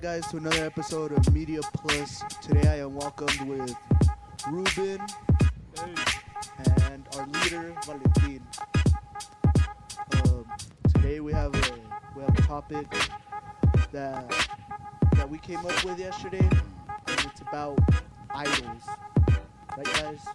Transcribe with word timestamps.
back, 0.00 0.22
guys, 0.22 0.30
to 0.30 0.36
another 0.36 0.64
episode 0.64 1.12
of 1.12 1.34
Media 1.34 1.60
Plus. 1.74 2.22
Today 2.40 2.68
I 2.68 2.80
am 2.80 2.94
welcomed 2.94 3.40
with 3.42 3.74
Ruben 4.48 5.00
and 6.78 7.06
our 7.16 7.26
leader 7.26 7.74
Valentin. 7.84 8.42
Um, 10.12 10.46
today 10.94 11.20
we 11.20 11.32
have 11.32 11.54
a 11.54 11.74
we 12.16 12.22
have 12.22 12.38
a 12.38 12.42
topic 12.42 12.86
that 13.92 14.48
that 15.16 15.28
we 15.28 15.38
came 15.38 15.58
up 15.58 15.84
with 15.84 15.98
yesterday, 15.98 16.48
and 16.48 17.20
it's 17.26 17.40
about 17.40 17.78
idols, 18.30 18.82
right, 19.76 19.86
guys? 19.86 20.26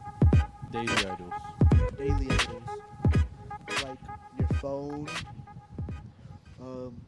Daily 0.71 0.89
idols. 0.89 1.33
Daily 1.97 2.29
idols, 2.29 2.63
like 3.83 3.99
your 4.37 4.47
phone. 4.59 5.07
Um, 6.61 7.01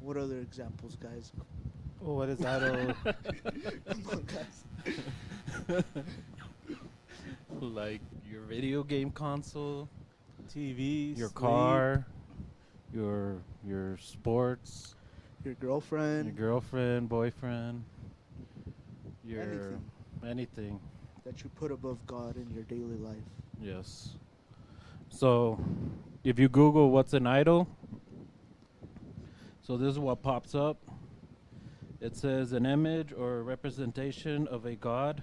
what 0.00 0.16
other 0.16 0.38
examples, 0.38 0.96
guys? 0.96 1.32
Well, 2.00 2.16
what 2.16 2.28
is 2.30 2.44
idol? 2.44 2.94
Come 3.04 4.04
on, 4.10 4.24
guys. 4.26 5.84
like 7.60 8.00
your 8.30 8.40
video 8.42 8.82
game 8.82 9.10
console, 9.10 9.88
TV, 10.54 11.16
your 11.16 11.28
sleep. 11.28 11.34
car, 11.34 12.06
your 12.94 13.36
your 13.66 13.98
sports, 13.98 14.94
Your 15.44 15.54
girlfriend. 15.54 16.24
your 16.26 16.34
girlfriend, 16.34 17.08
boyfriend, 17.08 17.84
your 19.24 19.42
Anything. 19.42 19.80
anything. 20.26 20.80
that 21.24 21.44
you 21.44 21.50
put 21.56 21.70
above 21.70 21.98
God 22.06 22.36
in 22.36 22.48
your 22.54 22.64
daily 22.64 22.96
life. 22.96 23.16
Yes. 23.60 24.14
So, 25.10 25.58
if 26.24 26.38
you 26.38 26.48
Google 26.48 26.90
what's 26.90 27.12
an 27.12 27.26
idol, 27.26 27.68
so 29.60 29.76
this 29.76 29.88
is 29.92 29.98
what 29.98 30.22
pops 30.22 30.54
up. 30.54 30.78
It 32.00 32.16
says 32.16 32.52
an 32.52 32.64
image 32.64 33.12
or 33.12 33.42
representation 33.42 34.48
of 34.48 34.64
a 34.64 34.74
god 34.74 35.22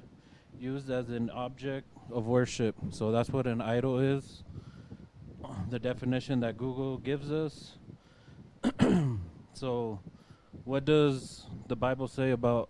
used 0.59 0.91
as 0.91 1.09
an 1.09 1.31
object 1.31 1.87
of 2.11 2.27
worship. 2.27 2.75
So 2.91 3.11
that's 3.11 3.29
what 3.29 3.47
an 3.47 3.61
idol 3.61 3.97
is. 3.97 4.43
The 5.69 5.79
definition 5.79 6.39
that 6.41 6.57
Google 6.57 6.97
gives 6.97 7.31
us. 7.31 7.77
so, 9.53 9.99
what 10.65 10.85
does 10.85 11.45
the 11.67 11.75
Bible 11.75 12.07
say 12.07 12.31
about 12.31 12.69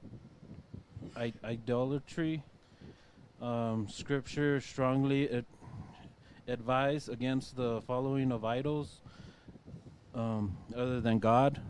I- 1.16 1.34
idolatry? 1.44 2.44
Um, 3.42 3.88
scripture 3.90 4.60
strongly 4.62 5.30
ad- 5.30 5.46
advise 6.48 7.10
against 7.10 7.56
the 7.56 7.82
following 7.82 8.32
of 8.32 8.46
idols 8.46 9.02
um, 10.16 10.58
other 10.76 11.02
than 11.02 11.20
God. 11.20 11.62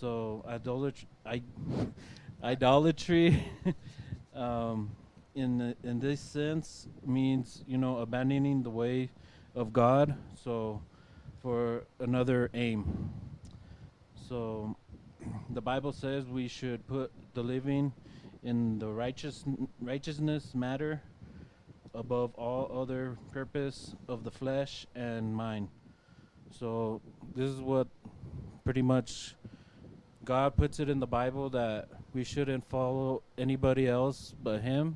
So 0.00 0.44
idolatry, 0.46 1.08
I, 1.26 1.42
idolatry, 2.42 3.42
um, 4.34 4.92
in 5.34 5.58
the, 5.58 5.76
in 5.82 5.98
this 5.98 6.20
sense 6.20 6.86
means 7.04 7.64
you 7.66 7.78
know 7.78 7.98
abandoning 7.98 8.62
the 8.62 8.70
way 8.70 9.10
of 9.56 9.72
God. 9.72 10.14
So 10.44 10.80
for 11.42 11.84
another 11.98 12.48
aim. 12.54 13.10
So 14.28 14.76
the 15.50 15.60
Bible 15.60 15.92
says 15.92 16.26
we 16.26 16.46
should 16.46 16.86
put 16.86 17.10
the 17.34 17.42
living 17.42 17.92
in 18.44 18.78
the 18.78 18.86
righteous 18.86 19.44
righteousness 19.80 20.54
matter 20.54 21.02
above 21.92 22.32
all 22.36 22.70
other 22.82 23.18
purpose 23.32 23.96
of 24.08 24.22
the 24.22 24.30
flesh 24.30 24.86
and 24.94 25.34
mind. 25.34 25.68
So 26.50 27.00
this 27.34 27.50
is 27.50 27.60
what 27.60 27.88
pretty 28.64 28.82
much 28.82 29.34
God 30.28 30.58
puts 30.58 30.78
it 30.78 30.90
in 30.90 31.00
the 31.00 31.06
Bible 31.06 31.48
that 31.56 31.88
we 32.12 32.22
shouldn't 32.22 32.68
follow 32.68 33.22
anybody 33.38 33.88
else 33.88 34.34
but 34.42 34.60
him 34.60 34.94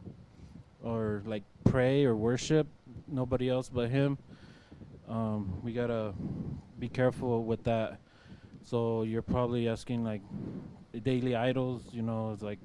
or 0.84 1.22
like 1.24 1.42
pray 1.64 2.04
or 2.04 2.14
worship 2.14 2.66
nobody 3.08 3.48
else 3.48 3.70
but 3.70 3.88
him. 3.88 4.18
Um, 5.08 5.58
we 5.62 5.72
got 5.72 5.86
to 5.86 6.12
be 6.78 6.90
careful 6.90 7.44
with 7.44 7.64
that. 7.64 7.98
So 8.64 9.04
you're 9.04 9.22
probably 9.22 9.70
asking 9.70 10.04
like 10.04 10.20
daily 11.02 11.34
idols, 11.34 11.80
you 11.92 12.02
know, 12.02 12.32
it's 12.34 12.42
like 12.42 12.58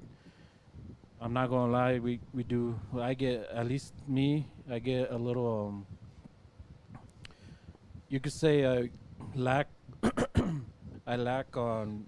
I'm 1.22 1.32
not 1.32 1.48
gonna 1.48 1.72
lie, 1.72 1.98
we 2.00 2.20
we 2.34 2.42
do. 2.42 2.78
I 3.00 3.14
get 3.14 3.48
at 3.48 3.66
least 3.66 3.94
me. 4.06 4.46
I 4.70 4.78
get 4.78 5.10
a 5.10 5.16
little. 5.16 5.68
Um, 5.68 5.86
you 8.10 8.20
could 8.20 8.34
say 8.34 8.66
I 8.66 8.90
lack. 9.34 9.68
I 11.06 11.16
lack 11.16 11.56
on 11.56 12.04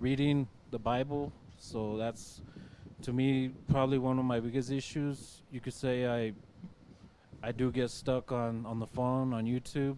reading 0.00 0.48
the 0.72 0.78
Bible, 0.78 1.32
so 1.58 1.96
that's 1.96 2.42
to 3.02 3.12
me 3.12 3.50
probably 3.70 3.98
one 3.98 4.18
of 4.18 4.24
my 4.24 4.40
biggest 4.40 4.72
issues. 4.72 5.42
You 5.52 5.60
could 5.60 5.74
say 5.74 6.06
I. 6.06 6.32
I 7.42 7.52
do 7.52 7.72
get 7.72 7.88
stuck 7.88 8.32
on 8.32 8.66
on 8.66 8.80
the 8.80 8.86
phone 8.86 9.32
on 9.32 9.46
YouTube 9.46 9.96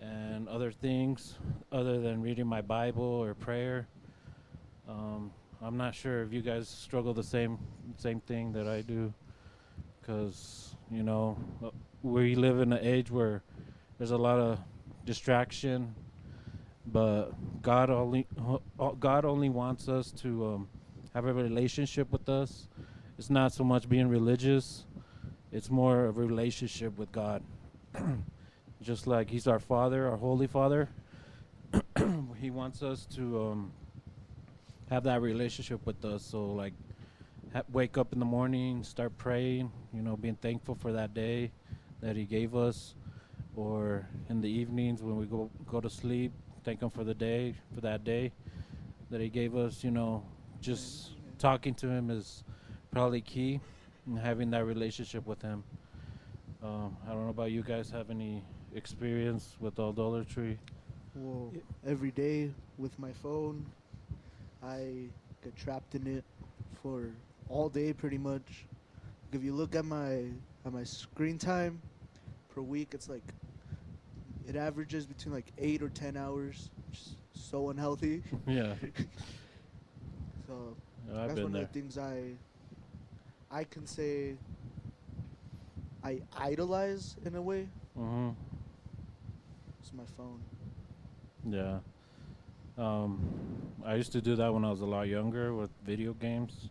and 0.00 0.48
other 0.48 0.72
things 0.72 1.38
other 1.70 2.00
than 2.00 2.22
reading 2.22 2.44
my 2.44 2.60
Bible 2.60 3.04
or 3.04 3.34
prayer. 3.34 3.86
Um, 4.88 5.30
I'm 5.62 5.76
not 5.76 5.94
sure 5.94 6.24
if 6.24 6.32
you 6.32 6.42
guys 6.42 6.68
struggle 6.68 7.14
the 7.14 7.22
same 7.22 7.56
same 7.98 8.18
thing 8.18 8.52
that 8.54 8.66
I 8.66 8.80
do, 8.80 9.14
because 10.00 10.74
you 10.90 11.04
know 11.04 11.38
we 12.02 12.34
live 12.34 12.58
in 12.58 12.72
an 12.72 12.80
age 12.82 13.12
where 13.12 13.44
there's 13.98 14.10
a 14.10 14.18
lot 14.18 14.40
of 14.40 14.58
distraction, 15.06 15.94
but 16.86 17.30
God 17.62 17.90
only 17.90 18.26
uh, 18.78 18.90
God 18.90 19.24
only 19.24 19.48
wants 19.48 19.88
us 19.88 20.12
to 20.12 20.46
um, 20.46 20.68
have 21.14 21.26
a 21.26 21.32
relationship 21.32 22.10
with 22.12 22.28
us. 22.28 22.68
It's 23.18 23.30
not 23.30 23.52
so 23.52 23.64
much 23.64 23.88
being 23.88 24.08
religious; 24.08 24.84
it's 25.52 25.70
more 25.70 26.06
of 26.06 26.18
a 26.18 26.22
relationship 26.22 26.98
with 26.98 27.10
God. 27.12 27.42
Just 28.82 29.06
like 29.06 29.30
He's 29.30 29.46
our 29.46 29.60
Father, 29.60 30.08
our 30.08 30.16
Holy 30.16 30.46
Father, 30.46 30.88
He 32.40 32.50
wants 32.50 32.82
us 32.82 33.06
to. 33.14 33.42
Um, 33.42 33.72
have 34.90 35.04
that 35.04 35.22
relationship 35.22 35.84
with 35.86 36.04
us. 36.04 36.24
So 36.24 36.46
like, 36.52 36.72
ha- 37.52 37.62
wake 37.72 37.98
up 37.98 38.12
in 38.12 38.18
the 38.18 38.24
morning, 38.24 38.82
start 38.82 39.16
praying. 39.16 39.70
You 39.92 40.02
know, 40.02 40.16
being 40.16 40.36
thankful 40.36 40.74
for 40.74 40.92
that 40.92 41.14
day 41.14 41.52
that 42.00 42.16
He 42.16 42.24
gave 42.24 42.54
us, 42.54 42.94
or 43.56 44.06
in 44.28 44.40
the 44.40 44.48
evenings 44.48 45.02
when 45.02 45.16
we 45.16 45.26
go 45.26 45.50
go 45.66 45.80
to 45.80 45.90
sleep, 45.90 46.32
thank 46.64 46.82
Him 46.82 46.90
for 46.90 47.04
the 47.04 47.14
day 47.14 47.54
for 47.74 47.80
that 47.82 48.04
day 48.04 48.32
that 49.10 49.20
He 49.20 49.28
gave 49.28 49.54
us. 49.56 49.84
You 49.84 49.90
know, 49.90 50.24
just 50.60 51.10
talking 51.38 51.74
to 51.74 51.88
Him 51.88 52.10
is 52.10 52.42
probably 52.90 53.20
key, 53.20 53.60
and 54.06 54.18
having 54.18 54.50
that 54.50 54.64
relationship 54.64 55.26
with 55.26 55.42
Him. 55.42 55.62
Um, 56.62 56.96
I 57.06 57.10
don't 57.10 57.24
know 57.24 57.30
about 57.30 57.50
you 57.50 57.62
guys. 57.62 57.90
Have 57.90 58.10
any 58.10 58.42
experience 58.74 59.56
with 59.60 59.78
idolatry? 59.78 60.58
Well, 61.14 61.50
Yeah. 61.54 61.60
every 61.90 62.10
day 62.10 62.50
with 62.78 62.98
my 62.98 63.12
phone, 63.12 63.66
I 64.62 65.08
get 65.42 65.54
trapped 65.56 65.94
in 65.94 66.06
it 66.06 66.24
for 66.82 67.10
all 67.48 67.68
day 67.68 67.92
pretty 67.92 68.18
much. 68.18 68.64
If 69.32 69.44
you 69.44 69.52
look 69.52 69.74
at 69.74 69.84
my 69.84 70.30
at 70.64 70.72
my 70.72 70.84
screen 70.84 71.36
time 71.38 71.82
per 72.48 72.62
week, 72.62 72.94
it's 72.94 73.08
like 73.08 73.22
it 74.46 74.56
averages 74.56 75.06
between 75.06 75.34
like 75.34 75.52
eight 75.58 75.82
or 75.82 75.88
ten 75.88 76.16
hours, 76.16 76.70
which 76.88 77.00
is 77.00 77.16
so 77.32 77.70
unhealthy. 77.70 78.22
yeah, 78.46 78.74
So 80.46 80.76
I've 81.16 81.28
one 81.38 81.52
there. 81.52 81.62
of 81.62 81.68
the 81.72 81.74
things 81.80 81.96
I 81.98 82.32
I 83.50 83.64
can 83.64 83.86
say 83.86 84.36
I 86.02 86.20
idolize 86.36 87.16
in 87.24 87.34
a 87.34 87.42
way. 87.42 87.68
Mm-hmm. 87.98 88.30
It's 89.80 89.92
my 89.92 90.04
phone. 90.16 90.40
Yeah. 91.48 91.78
Um, 92.76 93.20
I 93.86 93.94
used 93.94 94.12
to 94.12 94.20
do 94.20 94.34
that 94.36 94.52
when 94.52 94.64
I 94.64 94.70
was 94.70 94.80
a 94.80 94.86
lot 94.86 95.08
younger 95.08 95.54
with 95.54 95.70
video 95.86 96.12
games. 96.14 96.68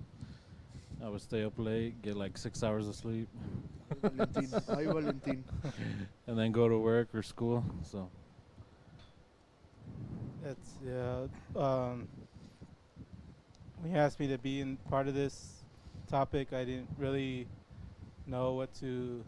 I 1.03 1.09
would 1.09 1.21
stay 1.21 1.43
up 1.43 1.53
late, 1.57 2.01
get 2.01 2.15
like 2.15 2.37
six 2.37 2.63
hours 2.63 2.87
of 2.87 2.95
sleep, 2.95 3.27
Valentin. 4.01 4.53
Ay, 4.69 4.85
Valentin. 4.85 5.43
and 6.27 6.37
then 6.37 6.51
go 6.51 6.67
to 6.67 6.77
work 6.77 7.13
or 7.13 7.23
school. 7.23 7.63
So, 7.83 8.09
That's 10.43 10.75
yeah. 10.85 11.27
Um, 11.55 12.07
when 13.81 13.91
you 13.91 13.97
asked 13.97 14.19
me 14.19 14.27
to 14.27 14.37
be 14.37 14.61
in 14.61 14.77
part 14.89 15.07
of 15.07 15.13
this 15.13 15.63
topic, 16.09 16.53
I 16.53 16.63
didn't 16.63 16.89
really 16.97 17.47
know 18.25 18.53
what 18.53 18.73
to 18.75 19.23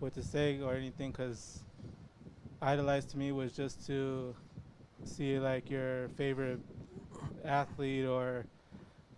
what 0.00 0.14
to 0.14 0.22
say 0.22 0.60
or 0.60 0.74
anything 0.74 1.12
because 1.12 1.62
idolize 2.60 3.04
to 3.06 3.16
me 3.18 3.30
was 3.32 3.52
just 3.52 3.86
to 3.86 4.34
see 5.04 5.38
like 5.38 5.70
your 5.70 6.08
favorite 6.16 6.60
athlete 7.44 8.06
or 8.06 8.46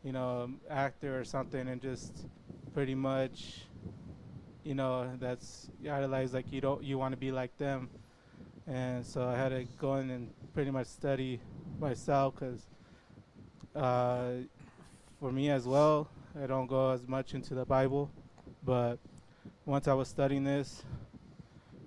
you 0.03 0.13
know 0.13 0.51
actor 0.71 1.19
or 1.19 1.25
something 1.25 1.69
and 1.69 1.81
just 1.81 2.27
pretty 2.75 2.95
much 2.95 3.63
you 4.65 4.75
know 4.75 5.11
that's 5.21 5.71
you 5.81 5.93
idolize 5.93 6.33
like 6.33 6.51
you 6.51 6.61
don't 6.61 6.83
you 6.83 6.99
want 6.99 7.13
to 7.13 7.19
be 7.19 7.31
like 7.31 7.57
them. 7.59 7.89
And 8.67 9.05
so 9.05 9.29
I 9.29 9.37
had 9.37 9.51
to 9.51 9.65
go 9.79 9.97
in 9.97 10.11
and 10.11 10.31
pretty 10.55 10.71
much 10.71 10.87
study 10.87 11.39
myself 11.79 12.35
because 12.35 12.67
uh, 13.77 14.31
for 15.21 15.31
me 15.31 15.51
as 15.51 15.67
well, 15.67 16.09
I 16.43 16.47
don't 16.47 16.67
go 16.67 16.91
as 16.91 17.07
much 17.07 17.35
into 17.35 17.55
the 17.55 17.67
Bible, 17.67 18.11
but 18.65 18.99
once 19.67 19.87
I 19.87 19.93
was 19.93 20.09
studying 20.09 20.45
this, 20.45 20.83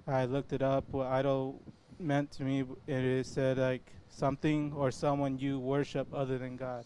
I 0.07 0.25
looked 0.25 0.53
it 0.53 0.61
up. 0.61 0.85
What 0.91 1.07
idol 1.07 1.59
meant 1.99 2.31
to 2.33 2.43
me, 2.43 2.59
and 2.59 3.05
it 3.05 3.25
said 3.25 3.57
like 3.57 3.91
something 4.09 4.71
or 4.75 4.91
someone 4.91 5.39
you 5.39 5.59
worship 5.59 6.07
other 6.13 6.37
than 6.37 6.57
God. 6.57 6.85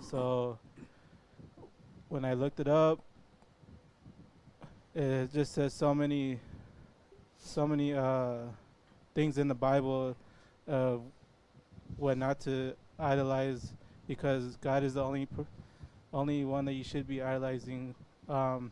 So 0.00 0.58
when 2.08 2.24
I 2.24 2.34
looked 2.34 2.60
it 2.60 2.68
up, 2.68 3.00
it 4.96 5.32
just 5.32 5.52
says 5.52 5.74
so 5.74 5.94
many, 5.94 6.40
so 7.38 7.66
many 7.66 7.92
uh, 7.94 8.36
things 9.14 9.36
in 9.38 9.48
the 9.48 9.54
Bible 9.54 10.16
of 10.66 11.02
what 11.96 12.16
not 12.16 12.40
to 12.40 12.74
idolize, 12.98 13.72
because 14.08 14.56
God 14.56 14.82
is 14.82 14.94
the 14.94 15.04
only, 15.04 15.28
only 16.12 16.44
one 16.44 16.64
that 16.64 16.72
you 16.72 16.84
should 16.84 17.06
be 17.06 17.22
idolizing, 17.22 17.94
um, 18.28 18.70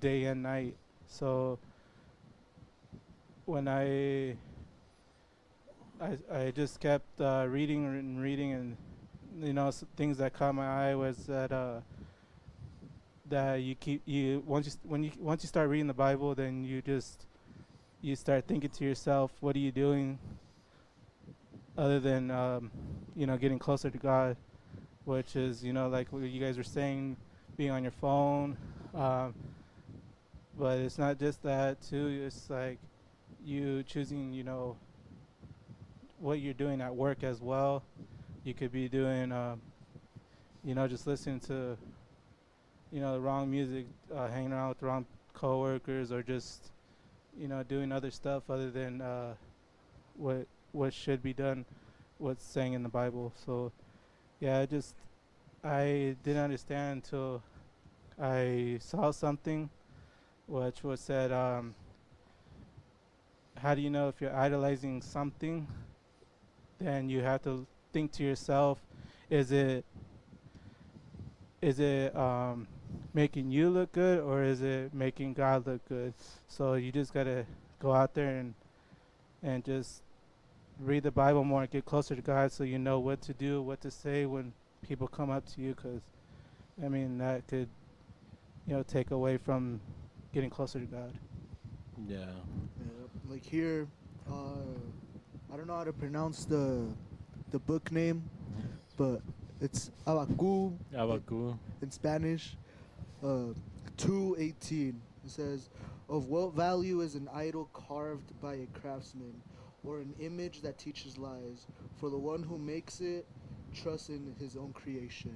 day 0.00 0.24
and 0.24 0.42
night. 0.42 0.74
So 1.06 1.58
when 3.44 3.68
I 3.68 4.36
I 6.00 6.18
I 6.32 6.50
just 6.50 6.80
kept 6.80 7.20
uh, 7.20 7.46
reading 7.48 7.84
and 7.84 8.20
reading, 8.20 8.52
and 8.52 8.76
you 9.42 9.52
know 9.52 9.68
s- 9.68 9.84
things 9.96 10.18
that 10.18 10.32
caught 10.32 10.54
my 10.54 10.90
eye 10.90 10.94
was 10.94 11.18
that 11.26 11.52
uh, 11.52 11.80
that 13.28 13.56
you 13.56 13.74
keep 13.74 14.02
you 14.06 14.42
once 14.46 14.66
you 14.66 14.72
when 14.82 15.02
you 15.04 15.10
once 15.18 15.42
you 15.42 15.48
start 15.48 15.68
reading 15.68 15.86
the 15.86 15.94
Bible, 15.94 16.34
then 16.34 16.64
you 16.64 16.82
just 16.82 17.26
you 18.00 18.14
start 18.16 18.46
thinking 18.46 18.70
to 18.70 18.84
yourself, 18.84 19.32
what 19.40 19.56
are 19.56 19.60
you 19.60 19.72
doing 19.72 20.18
other 21.76 21.98
than 22.00 22.30
um, 22.30 22.70
you 23.16 23.26
know 23.26 23.36
getting 23.36 23.58
closer 23.58 23.90
to 23.90 23.98
God, 23.98 24.36
which 25.04 25.36
is 25.36 25.64
you 25.64 25.72
know 25.72 25.88
like 25.88 26.12
what 26.12 26.22
you 26.22 26.40
guys 26.40 26.56
were 26.56 26.64
saying, 26.64 27.16
being 27.56 27.70
on 27.70 27.82
your 27.82 27.92
phone. 27.92 28.56
Um, 28.94 29.34
but 30.56 30.78
it's 30.78 30.98
not 30.98 31.18
just 31.18 31.42
that 31.42 31.82
too. 31.82 32.22
It's 32.26 32.48
like 32.48 32.78
you 33.44 33.82
choosing, 33.82 34.32
you 34.32 34.44
know, 34.44 34.76
what 36.18 36.40
you're 36.40 36.54
doing 36.54 36.80
at 36.80 36.94
work 36.94 37.22
as 37.22 37.40
well. 37.40 37.82
You 38.44 38.54
could 38.54 38.72
be 38.72 38.88
doing, 38.88 39.32
um, 39.32 39.60
you 40.64 40.74
know, 40.74 40.86
just 40.88 41.06
listening 41.06 41.40
to, 41.40 41.76
you 42.94 43.00
know, 43.00 43.12
the 43.14 43.20
wrong 43.20 43.50
music, 43.50 43.86
uh, 44.14 44.28
hanging 44.28 44.52
around 44.52 44.68
with 44.68 44.78
the 44.78 44.86
wrong 44.86 45.04
coworkers, 45.32 46.12
or 46.12 46.22
just, 46.22 46.70
you 47.36 47.48
know, 47.48 47.64
doing 47.64 47.90
other 47.90 48.12
stuff 48.12 48.44
other 48.48 48.70
than 48.70 49.00
uh, 49.00 49.34
what 50.16 50.46
what 50.70 50.94
should 50.94 51.20
be 51.20 51.32
done, 51.32 51.64
what's 52.18 52.44
saying 52.44 52.72
in 52.72 52.84
the 52.84 52.88
Bible. 52.88 53.32
So, 53.44 53.72
yeah, 54.38 54.60
I 54.60 54.66
just 54.66 54.94
I 55.64 56.14
didn't 56.22 56.44
understand 56.44 57.02
until 57.04 57.42
I 58.20 58.78
saw 58.80 59.10
something, 59.10 59.70
which 60.46 60.84
was 60.84 61.00
said. 61.00 61.32
Um, 61.32 61.74
how 63.56 63.74
do 63.74 63.80
you 63.80 63.90
know 63.90 64.08
if 64.08 64.20
you're 64.20 64.36
idolizing 64.36 65.02
something? 65.02 65.66
Then 66.78 67.08
you 67.08 67.22
have 67.22 67.42
to 67.42 67.66
think 67.92 68.12
to 68.12 68.22
yourself, 68.22 68.78
is 69.30 69.50
it 69.50 69.84
is 71.60 71.80
it 71.80 72.14
um, 72.14 72.68
making 73.14 73.50
you 73.52 73.70
look 73.70 73.92
good 73.92 74.20
or 74.20 74.42
is 74.42 74.60
it 74.60 74.92
making 74.92 75.34
God 75.34 75.66
look 75.66 75.88
good? 75.88 76.12
So 76.48 76.74
you 76.74 76.92
just 76.92 77.14
gotta 77.14 77.46
go 77.78 77.92
out 77.92 78.14
there 78.14 78.36
and 78.36 78.54
and 79.42 79.64
just 79.64 80.02
read 80.80 81.04
the 81.04 81.10
Bible 81.10 81.44
more 81.44 81.62
and 81.62 81.70
get 81.70 81.84
closer 81.84 82.16
to 82.16 82.22
God, 82.22 82.50
so 82.50 82.64
you 82.64 82.78
know 82.78 82.98
what 82.98 83.22
to 83.22 83.32
do, 83.32 83.62
what 83.62 83.80
to 83.82 83.90
say 83.90 84.26
when 84.26 84.52
people 84.86 85.06
come 85.06 85.30
up 85.30 85.46
to 85.54 85.60
you. 85.60 85.74
Because 85.74 86.02
I 86.84 86.88
mean 86.88 87.18
that 87.18 87.46
could 87.46 87.68
you 88.66 88.74
know 88.74 88.82
take 88.82 89.12
away 89.12 89.36
from 89.36 89.80
getting 90.32 90.50
closer 90.50 90.80
to 90.80 90.86
God. 90.86 91.12
Yeah. 92.08 92.18
Yeah, 92.18 93.30
like 93.30 93.44
here, 93.44 93.86
uh, 94.28 94.34
I 95.52 95.56
don't 95.56 95.68
know 95.68 95.76
how 95.76 95.84
to 95.84 95.92
pronounce 95.92 96.44
the 96.44 96.86
the 97.52 97.60
book 97.60 97.92
name, 97.92 98.28
but 98.96 99.20
it's 99.60 99.92
Abacu 100.06 100.76
Abaku. 100.92 101.56
in 101.80 101.90
Spanish. 101.92 102.56
Uh, 103.24 103.54
two 103.96 104.36
eighteen. 104.38 105.00
It 105.24 105.30
says, 105.30 105.70
"Of 106.10 106.28
what 106.28 106.52
value 106.52 107.00
is 107.00 107.14
an 107.14 107.26
idol 107.32 107.70
carved 107.72 108.38
by 108.42 108.54
a 108.56 108.66
craftsman, 108.78 109.40
or 109.82 110.00
an 110.00 110.14
image 110.20 110.60
that 110.60 110.76
teaches 110.76 111.16
lies? 111.16 111.66
For 111.96 112.10
the 112.10 112.18
one 112.18 112.42
who 112.42 112.58
makes 112.58 113.00
it 113.00 113.26
trusts 113.72 114.10
in 114.10 114.34
his 114.38 114.58
own 114.58 114.74
creation." 114.74 115.34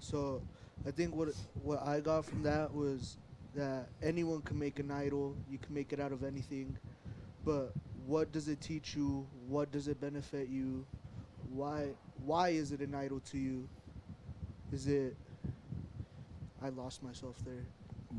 So, 0.00 0.42
I 0.86 0.90
think 0.90 1.14
what 1.14 1.28
what 1.62 1.82
I 1.82 2.00
got 2.00 2.26
from 2.26 2.42
that 2.42 2.74
was 2.74 3.16
that 3.54 3.88
anyone 4.02 4.42
can 4.42 4.58
make 4.58 4.78
an 4.78 4.90
idol. 4.90 5.34
You 5.50 5.56
can 5.56 5.74
make 5.74 5.94
it 5.94 6.00
out 6.00 6.12
of 6.12 6.22
anything, 6.22 6.76
but 7.42 7.72
what 8.06 8.32
does 8.32 8.48
it 8.48 8.60
teach 8.60 8.94
you? 8.94 9.26
What 9.48 9.72
does 9.72 9.88
it 9.88 9.98
benefit 9.98 10.50
you? 10.50 10.84
Why 11.54 11.88
why 12.26 12.50
is 12.50 12.70
it 12.70 12.80
an 12.80 12.94
idol 12.94 13.20
to 13.30 13.38
you? 13.38 13.66
Is 14.72 14.86
it 14.86 15.16
I 16.62 16.68
lost 16.70 17.02
myself 17.02 17.36
there. 17.44 17.64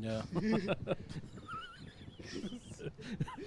Yeah. 0.00 0.22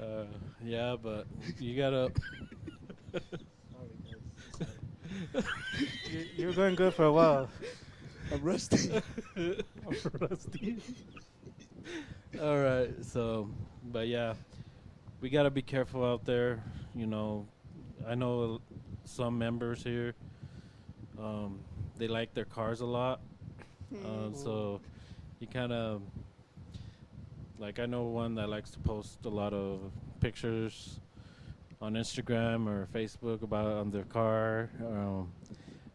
uh, 0.00 0.24
yeah, 0.64 0.96
but 1.02 1.26
you 1.58 1.76
gotta. 1.76 2.12
Sorry, 3.12 3.90
guys. 5.34 5.44
you, 6.10 6.26
you're 6.36 6.52
going 6.52 6.74
good 6.74 6.94
for 6.94 7.04
a 7.04 7.12
while. 7.12 7.48
I'm 8.32 8.42
rusty. 8.42 9.02
I'm 9.36 9.56
rusty. 10.20 10.76
All 12.40 12.58
right, 12.58 12.90
so, 13.02 13.50
but 13.84 14.06
yeah, 14.06 14.34
we 15.20 15.30
gotta 15.30 15.50
be 15.50 15.62
careful 15.62 16.04
out 16.04 16.24
there. 16.24 16.62
You 16.94 17.06
know, 17.06 17.46
I 18.06 18.14
know 18.14 18.60
some 19.04 19.38
members 19.38 19.82
here. 19.82 20.14
Um, 21.18 21.60
they 22.00 22.08
like 22.08 22.32
their 22.34 22.46
cars 22.46 22.80
a 22.80 22.86
lot, 22.86 23.20
uh, 24.04 24.32
so 24.32 24.80
you 25.38 25.46
kind 25.46 25.70
of 25.72 26.00
like 27.58 27.78
I 27.78 27.84
know 27.86 28.04
one 28.04 28.34
that 28.36 28.48
likes 28.48 28.70
to 28.70 28.78
post 28.78 29.18
a 29.26 29.28
lot 29.28 29.52
of 29.52 29.92
pictures 30.18 30.98
on 31.82 31.92
Instagram 31.94 32.66
or 32.66 32.88
Facebook 32.94 33.42
about 33.42 33.66
on 33.66 33.90
their 33.90 34.04
car, 34.04 34.70
um, 34.80 35.30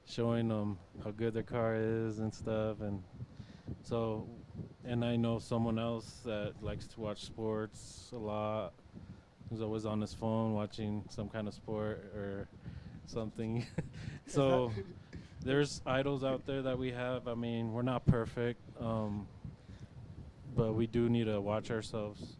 showing 0.06 0.48
them 0.48 0.78
how 1.04 1.10
good 1.10 1.34
their 1.34 1.44
car 1.44 1.76
is 1.76 2.20
and 2.20 2.34
stuff, 2.34 2.82
and 2.82 3.04
so. 3.84 4.28
And 4.88 5.04
I 5.04 5.16
know 5.16 5.40
someone 5.40 5.80
else 5.80 6.22
that 6.26 6.54
likes 6.62 6.86
to 6.90 7.02
watch 7.02 7.24
sports 7.24 8.12
a 8.14 8.18
lot. 8.18 8.74
Who's 9.50 9.60
always 9.60 9.86
on 9.88 10.00
his 10.00 10.14
phone 10.14 10.54
watching 10.54 11.04
some 11.10 11.28
kind 11.28 11.48
of 11.48 11.56
sport 11.56 11.98
or 12.16 12.48
something. 13.08 13.66
so 14.28 14.72
there's 15.46 15.80
idols 15.86 16.24
out 16.24 16.46
there 16.48 16.64
that 16.64 16.78
we 16.78 16.92
have. 16.92 17.28
I 17.28 17.36
mean, 17.36 17.72
we're 17.72 17.84
not 17.84 18.06
perfect, 18.08 18.60
um, 18.82 19.28
but 20.56 20.74
we 20.74 20.88
do 20.88 21.08
need 21.08 21.25
to 21.25 21.40
watch 21.40 21.70
ourselves. 21.70 22.38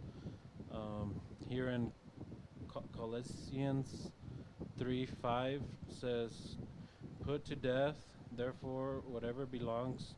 Um, 0.74 1.14
here 1.48 1.70
in 1.70 1.92
Colossians 2.98 4.10
3 4.80 5.06
5 5.06 5.62
says, 5.88 6.56
Put 7.24 7.46
to 7.46 7.56
death, 7.56 7.96
therefore, 8.36 9.04
whatever 9.08 9.46
belongs 9.46 10.16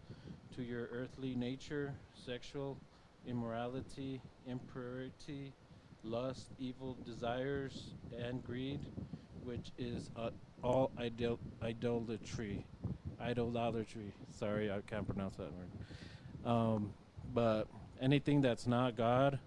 to 0.55 0.63
your 0.63 0.87
earthly 0.93 1.35
nature 1.35 1.93
sexual 2.25 2.77
immorality, 3.27 4.21
impurity, 4.47 5.51
lust, 6.03 6.47
evil 6.57 6.97
desires, 7.05 7.91
and 8.17 8.41
greed, 8.43 8.79
which 9.43 9.71
is 9.77 10.09
uh, 10.15 10.29
all 10.63 10.91
idol- 10.97 11.39
idolatry. 11.61 12.65
Idolatry. 13.19 14.13
Sorry, 14.31 14.71
I 14.71 14.81
can't 14.81 15.07
pronounce 15.07 15.35
that 15.37 15.51
word. 15.53 15.69
Um, 16.45 16.93
but 17.33 17.67
anything 18.01 18.41
that's 18.41 18.67
not 18.67 18.95
God, 18.95 19.39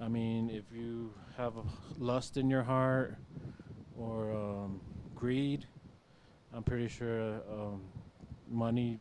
I 0.00 0.08
mean, 0.08 0.50
if 0.50 0.64
you 0.74 1.12
have 1.36 1.54
lust 1.98 2.36
in 2.36 2.50
your 2.50 2.62
heart 2.62 3.16
or 3.98 4.32
um, 4.32 4.80
greed, 5.14 5.66
I'm 6.54 6.62
pretty 6.62 6.88
sure 6.88 7.40
um, 7.50 7.82
money 8.50 8.98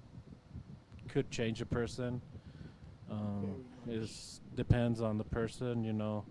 could 1.08 1.30
change 1.32 1.62
a 1.62 1.66
person. 1.66 2.22
Um, 3.10 3.64
it 3.88 4.10
depends 4.56 5.02
on 5.02 5.18
the 5.18 5.24
person, 5.24 5.84
you 5.84 5.94
know. 5.94 6.26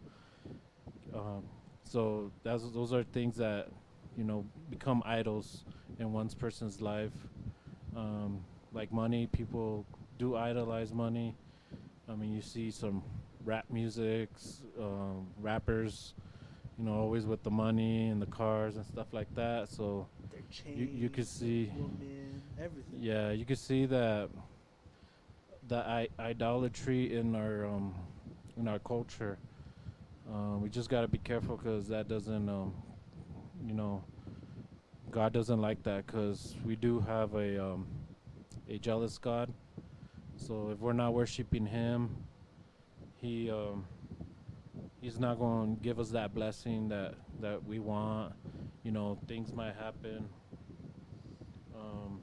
Um, 1.14 1.44
so 1.84 2.30
that's 2.42 2.68
those 2.70 2.92
are 2.92 3.02
things 3.04 3.36
that 3.36 3.68
you 4.16 4.24
know 4.24 4.44
become 4.70 5.02
idols 5.04 5.64
in 5.98 6.12
one's 6.12 6.34
person's 6.34 6.80
life. 6.80 7.12
Um, 7.96 8.40
like 8.72 8.92
money, 8.92 9.26
people 9.26 9.86
do 10.18 10.36
idolize 10.36 10.92
money. 10.92 11.34
I 12.08 12.14
mean, 12.14 12.32
you 12.34 12.42
see 12.42 12.70
some 12.70 13.02
rap 13.44 13.64
music, 13.70 14.28
um, 14.80 15.26
rappers 15.40 16.14
you 16.78 16.84
know, 16.84 16.92
always 16.92 17.24
with 17.24 17.42
the 17.42 17.50
money 17.50 18.08
and 18.08 18.20
the 18.20 18.26
cars 18.26 18.76
and 18.76 18.84
stuff 18.84 19.06
like 19.12 19.34
that. 19.34 19.68
So 19.68 20.06
chains, 20.50 20.78
you 20.78 20.86
you 20.86 21.08
could 21.08 21.26
see, 21.26 21.70
woman, 21.74 22.42
everything. 22.60 23.00
yeah, 23.00 23.30
you 23.30 23.44
could 23.44 23.58
see 23.58 23.86
that 23.86 24.28
the 25.68 25.76
I- 25.76 26.08
idolatry 26.18 27.16
in 27.16 27.34
our 27.34 27.64
um, 27.66 27.94
in 28.56 28.68
our 28.68 28.78
culture. 28.78 29.38
Uh, 30.30 30.58
we 30.58 30.68
just 30.68 30.90
gotta 30.90 31.08
be 31.08 31.18
careful 31.18 31.56
because 31.56 31.88
that 31.88 32.08
doesn't, 32.08 32.48
um, 32.48 32.74
you 33.66 33.74
know, 33.74 34.04
God 35.10 35.32
doesn't 35.32 35.60
like 35.60 35.82
that 35.82 36.06
because 36.06 36.54
we 36.64 36.76
do 36.76 37.00
have 37.00 37.34
a 37.34 37.62
um, 37.62 37.86
a 38.68 38.78
jealous 38.78 39.18
God. 39.18 39.52
So 40.36 40.70
if 40.70 40.78
we're 40.78 40.92
not 40.92 41.14
worshiping 41.14 41.66
Him, 41.66 42.10
He 43.20 43.50
um, 43.50 43.84
He's 45.00 45.18
not 45.18 45.38
going 45.38 45.76
to 45.76 45.82
give 45.82 45.98
us 45.98 46.10
that 46.10 46.32
blessing 46.32 46.88
that 46.88 47.14
that 47.40 47.64
we 47.66 47.78
want. 47.80 48.34
You 48.84 48.92
know, 48.92 49.18
things 49.26 49.52
might 49.52 49.74
happen. 49.74 50.28
Um, 51.74 52.20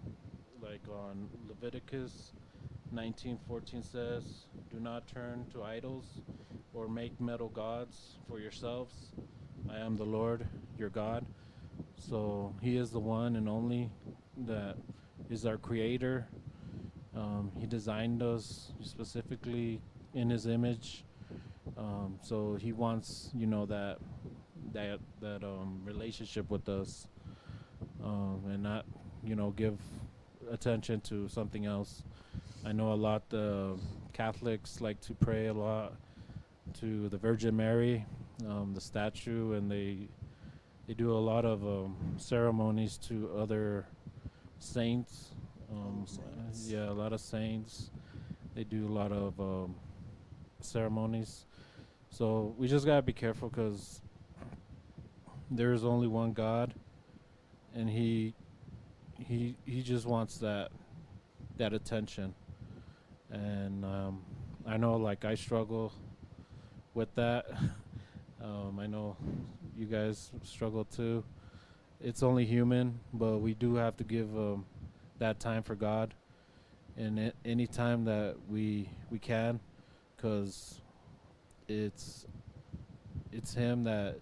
like 0.62 0.88
on 0.88 1.28
Leviticus 1.50 2.32
19:14 2.94 3.84
says, 3.84 4.24
"Do 4.72 4.80
not 4.80 5.08
turn 5.08 5.46
to 5.52 5.64
idols 5.64 6.22
or 6.74 6.88
make 6.88 7.20
metal 7.20 7.50
gods 7.50 8.18
for 8.28 8.40
yourselves. 8.40 9.14
I 9.70 9.80
am 9.80 9.96
the 9.96 10.06
Lord, 10.06 10.48
your 10.78 10.90
God." 10.90 11.26
So 11.98 12.54
He 12.62 12.78
is 12.78 12.92
the 12.92 13.00
one 13.00 13.36
and 13.36 13.48
only 13.48 13.90
that 14.46 14.76
is 15.30 15.46
our 15.46 15.58
Creator. 15.58 16.28
Um, 17.16 17.52
he 17.60 17.68
designed 17.68 18.24
us 18.24 18.72
specifically 18.82 19.80
in 20.14 20.30
His 20.30 20.48
image. 20.48 21.06
Um, 21.78 22.20
so 22.22 22.56
He 22.56 22.72
wants, 22.72 23.30
you 23.34 23.48
know, 23.48 23.66
that 23.68 23.98
that 24.74 25.00
that 25.22 25.44
um, 25.44 25.82
relationship 25.86 26.50
with 26.50 26.68
us, 26.68 27.08
um, 28.04 28.42
and 28.48 28.64
not, 28.64 28.86
you 29.24 29.36
know, 29.36 29.52
give 29.52 29.78
attention 30.52 31.00
to 31.02 31.28
something 31.30 31.66
else. 31.66 32.04
I 32.66 32.72
know 32.72 32.94
a 32.94 32.96
lot 32.96 33.30
the 33.30 33.78
Catholics 34.14 34.82
like 34.82 35.00
to 35.02 35.14
pray 35.14 35.48
a 35.48 35.54
lot 35.54 35.94
to 36.80 37.10
the 37.10 37.18
Virgin 37.18 37.56
Mary, 37.56 38.06
um, 38.48 38.74
the 38.74 38.82
statue, 38.82 39.54
and 39.54 39.70
they 39.70 40.10
they 40.88 40.94
do 40.94 41.12
a 41.12 41.20
lot 41.20 41.46
of 41.46 41.64
um, 41.64 41.96
ceremonies 42.18 42.98
to 43.08 43.32
other 43.38 43.86
saints. 44.60 45.30
Um, 45.72 46.06
saints. 46.06 46.70
Yeah, 46.70 46.90
a 46.90 46.94
lot 46.94 47.14
of 47.14 47.22
saints. 47.22 47.90
They 48.56 48.64
do 48.64 48.86
a 48.86 48.94
lot 48.94 49.12
of 49.12 49.40
um, 49.40 49.76
ceremonies. 50.60 51.46
So 52.10 52.54
we 52.58 52.68
just 52.68 52.86
gotta 52.86 53.02
be 53.02 53.14
careful 53.14 53.50
because 53.50 54.02
there 55.50 55.74
is 55.74 55.84
only 55.84 56.08
one 56.08 56.34
God, 56.34 56.74
and 57.74 57.90
he 57.90 58.34
he 59.18 59.56
he 59.66 59.82
just 59.82 60.06
wants 60.06 60.38
that 60.40 60.72
that 61.58 61.74
attention. 61.74 62.34
And 63.32 63.84
um, 63.84 64.22
I 64.68 64.78
know, 64.78 64.98
like 64.98 65.26
I 65.26 65.36
struggle 65.36 65.92
with 66.94 67.14
that. 67.16 67.46
um, 68.44 68.78
I 68.80 68.88
know 68.88 69.16
you 69.78 69.86
guys 69.86 70.32
struggle 70.44 70.86
too. 70.86 71.24
It's 72.02 72.22
only 72.22 72.46
human, 72.46 73.00
but 73.14 73.38
we 73.38 73.54
do 73.54 73.76
have 73.76 73.96
to 73.98 74.04
give 74.04 74.36
um, 74.38 74.66
that 75.20 75.40
time 75.40 75.64
for 75.64 75.76
God, 75.76 76.14
and 76.98 77.18
a- 77.18 77.34
any 77.46 77.66
time 77.66 78.04
that 78.06 78.36
we 78.50 78.90
we 79.10 79.20
can, 79.20 79.60
because 80.16 80.82
it's 81.70 82.26
it's 83.32 83.54
Him 83.54 83.86
that 83.86 84.18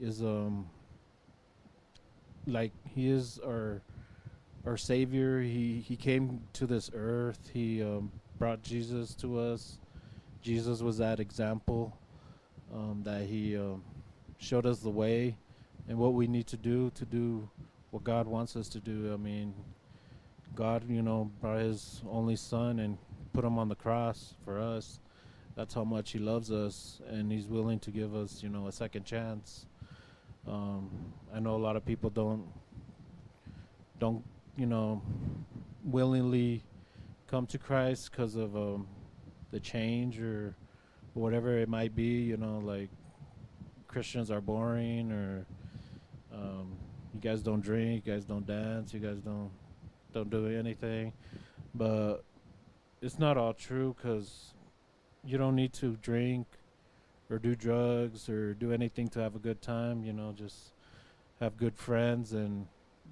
is 0.00 0.22
um 0.22 0.66
like 2.46 2.72
He 2.94 3.10
is 3.10 3.40
our 3.44 3.82
our 4.64 4.76
Savior. 4.76 5.40
He 5.40 5.80
He 5.80 5.96
came 5.96 6.42
to 6.52 6.66
this 6.66 6.90
earth. 6.94 7.50
He 7.52 7.82
um, 7.82 8.12
brought 8.38 8.62
Jesus 8.62 9.14
to 9.16 9.40
us. 9.40 9.78
Jesus 10.40 10.80
was 10.82 10.98
that 10.98 11.18
example 11.20 11.96
um, 12.72 13.02
that 13.04 13.26
He 13.26 13.56
um, 13.56 13.82
showed 14.38 14.66
us 14.66 14.80
the 14.80 14.90
way 14.90 15.36
and 15.88 15.98
what 15.98 16.14
we 16.14 16.26
need 16.26 16.46
to 16.48 16.56
do 16.56 16.90
to 16.94 17.04
do 17.04 17.48
what 17.90 18.04
God 18.04 18.26
wants 18.26 18.56
us 18.56 18.68
to 18.70 18.80
do. 18.80 19.12
I 19.12 19.16
mean, 19.16 19.54
God, 20.54 20.88
you 20.88 21.02
know, 21.02 21.30
brought 21.40 21.60
His 21.60 22.02
only 22.08 22.36
Son 22.36 22.78
and 22.78 22.98
put 23.32 23.44
Him 23.44 23.58
on 23.58 23.68
the 23.68 23.74
cross 23.74 24.34
for 24.44 24.58
us. 24.58 25.00
That's 25.54 25.74
how 25.74 25.84
much 25.84 26.12
He 26.12 26.18
loves 26.18 26.50
us, 26.50 27.00
and 27.08 27.30
He's 27.30 27.46
willing 27.46 27.78
to 27.80 27.90
give 27.90 28.14
us, 28.14 28.42
you 28.42 28.48
know, 28.48 28.66
a 28.66 28.72
second 28.72 29.04
chance. 29.04 29.66
Um, 30.46 30.90
I 31.34 31.38
know 31.40 31.54
a 31.54 31.56
lot 31.56 31.76
of 31.76 31.84
people 31.84 32.10
don't 32.10 32.44
don't 34.00 34.24
you 34.56 34.66
know 34.66 35.00
willingly 35.84 36.64
come 37.28 37.46
to 37.46 37.58
Christ 37.58 38.10
because 38.10 38.34
of 38.34 38.56
um, 38.56 38.88
the 39.52 39.60
change 39.60 40.18
or 40.20 40.56
whatever 41.14 41.58
it 41.58 41.68
might 41.68 41.94
be. 41.94 42.22
You 42.22 42.36
know, 42.36 42.60
like 42.64 42.90
Christians 43.88 44.30
are 44.30 44.40
boring, 44.40 45.12
or 45.12 45.46
um, 46.32 46.72
you 47.14 47.20
guys 47.20 47.42
don't 47.42 47.60
drink, 47.60 48.06
you 48.06 48.12
guys 48.12 48.24
don't 48.24 48.46
dance, 48.46 48.92
you 48.94 49.00
guys 49.00 49.18
don't 49.18 49.50
don't 50.12 50.30
do 50.30 50.46
anything. 50.46 51.12
But 51.74 52.24
it's 53.00 53.18
not 53.18 53.36
all 53.36 53.54
true 53.54 53.94
because 53.96 54.54
you 55.24 55.38
don't 55.38 55.56
need 55.56 55.72
to 55.74 55.96
drink 56.02 56.46
or 57.30 57.38
do 57.38 57.54
drugs 57.54 58.28
or 58.28 58.54
do 58.54 58.72
anything 58.72 59.08
to 59.08 59.20
have 59.20 59.34
a 59.34 59.38
good 59.38 59.62
time. 59.62 60.04
You 60.04 60.12
know, 60.12 60.32
just 60.36 60.72
have 61.40 61.56
good 61.56 61.76
friends 61.76 62.32
and 62.32 62.66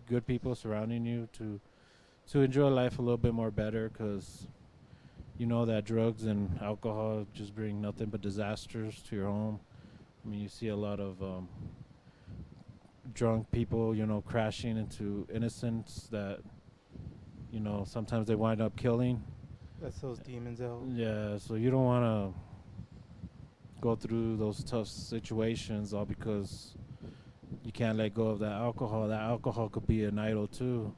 good 0.07 0.27
people 0.27 0.55
surrounding 0.55 1.05
you 1.05 1.29
to 1.33 1.61
to 2.31 2.41
enjoy 2.43 2.69
life 2.69 2.99
a 2.99 3.03
little 3.03 3.19
bit 3.19 3.35
more 3.35 3.51
better 3.51 3.89
because 3.89 4.47
you 5.41 5.47
know 5.47 5.65
that 5.65 5.87
drugs 5.87 6.25
and 6.25 6.59
alcohol 6.61 7.27
just 7.33 7.55
bring 7.55 7.81
nothing 7.81 8.11
but 8.11 8.21
disasters 8.21 9.01
to 9.09 9.17
your 9.17 9.25
home. 9.25 9.59
I 10.23 10.29
mean, 10.29 10.41
you 10.41 10.51
see 10.51 10.69
a 10.69 10.77
lot 10.77 11.01
of 11.01 11.23
um, 11.23 11.49
drunk 13.15 13.51
people, 13.51 13.97
you 13.97 14.05
know, 14.05 14.21
crashing 14.21 14.77
into 14.77 15.27
innocents 15.33 16.09
that, 16.11 16.41
you 17.51 17.59
know, 17.59 17.85
sometimes 17.87 18.29
they 18.29 18.35
wind 18.35 18.61
up 18.61 18.77
killing. 18.77 19.23
That's 19.81 19.99
those 20.01 20.19
demons 20.19 20.61
out. 20.61 20.83
Yeah, 20.91 21.39
so 21.39 21.55
you 21.55 21.71
don't 21.71 21.87
want 21.87 22.05
to 22.05 22.39
go 23.81 23.97
through 23.97 24.37
those 24.37 24.63
tough 24.63 24.89
situations 24.89 25.95
all 25.95 26.05
because 26.05 26.75
you 27.65 27.73
can't 27.73 27.97
let 27.97 28.13
go 28.13 28.27
of 28.27 28.41
that 28.41 28.53
alcohol. 28.53 29.09
That 29.09 29.23
alcohol 29.23 29.71
could 29.71 29.87
be 29.87 30.05
an 30.05 30.19
idol 30.19 30.49
too, 30.49 30.95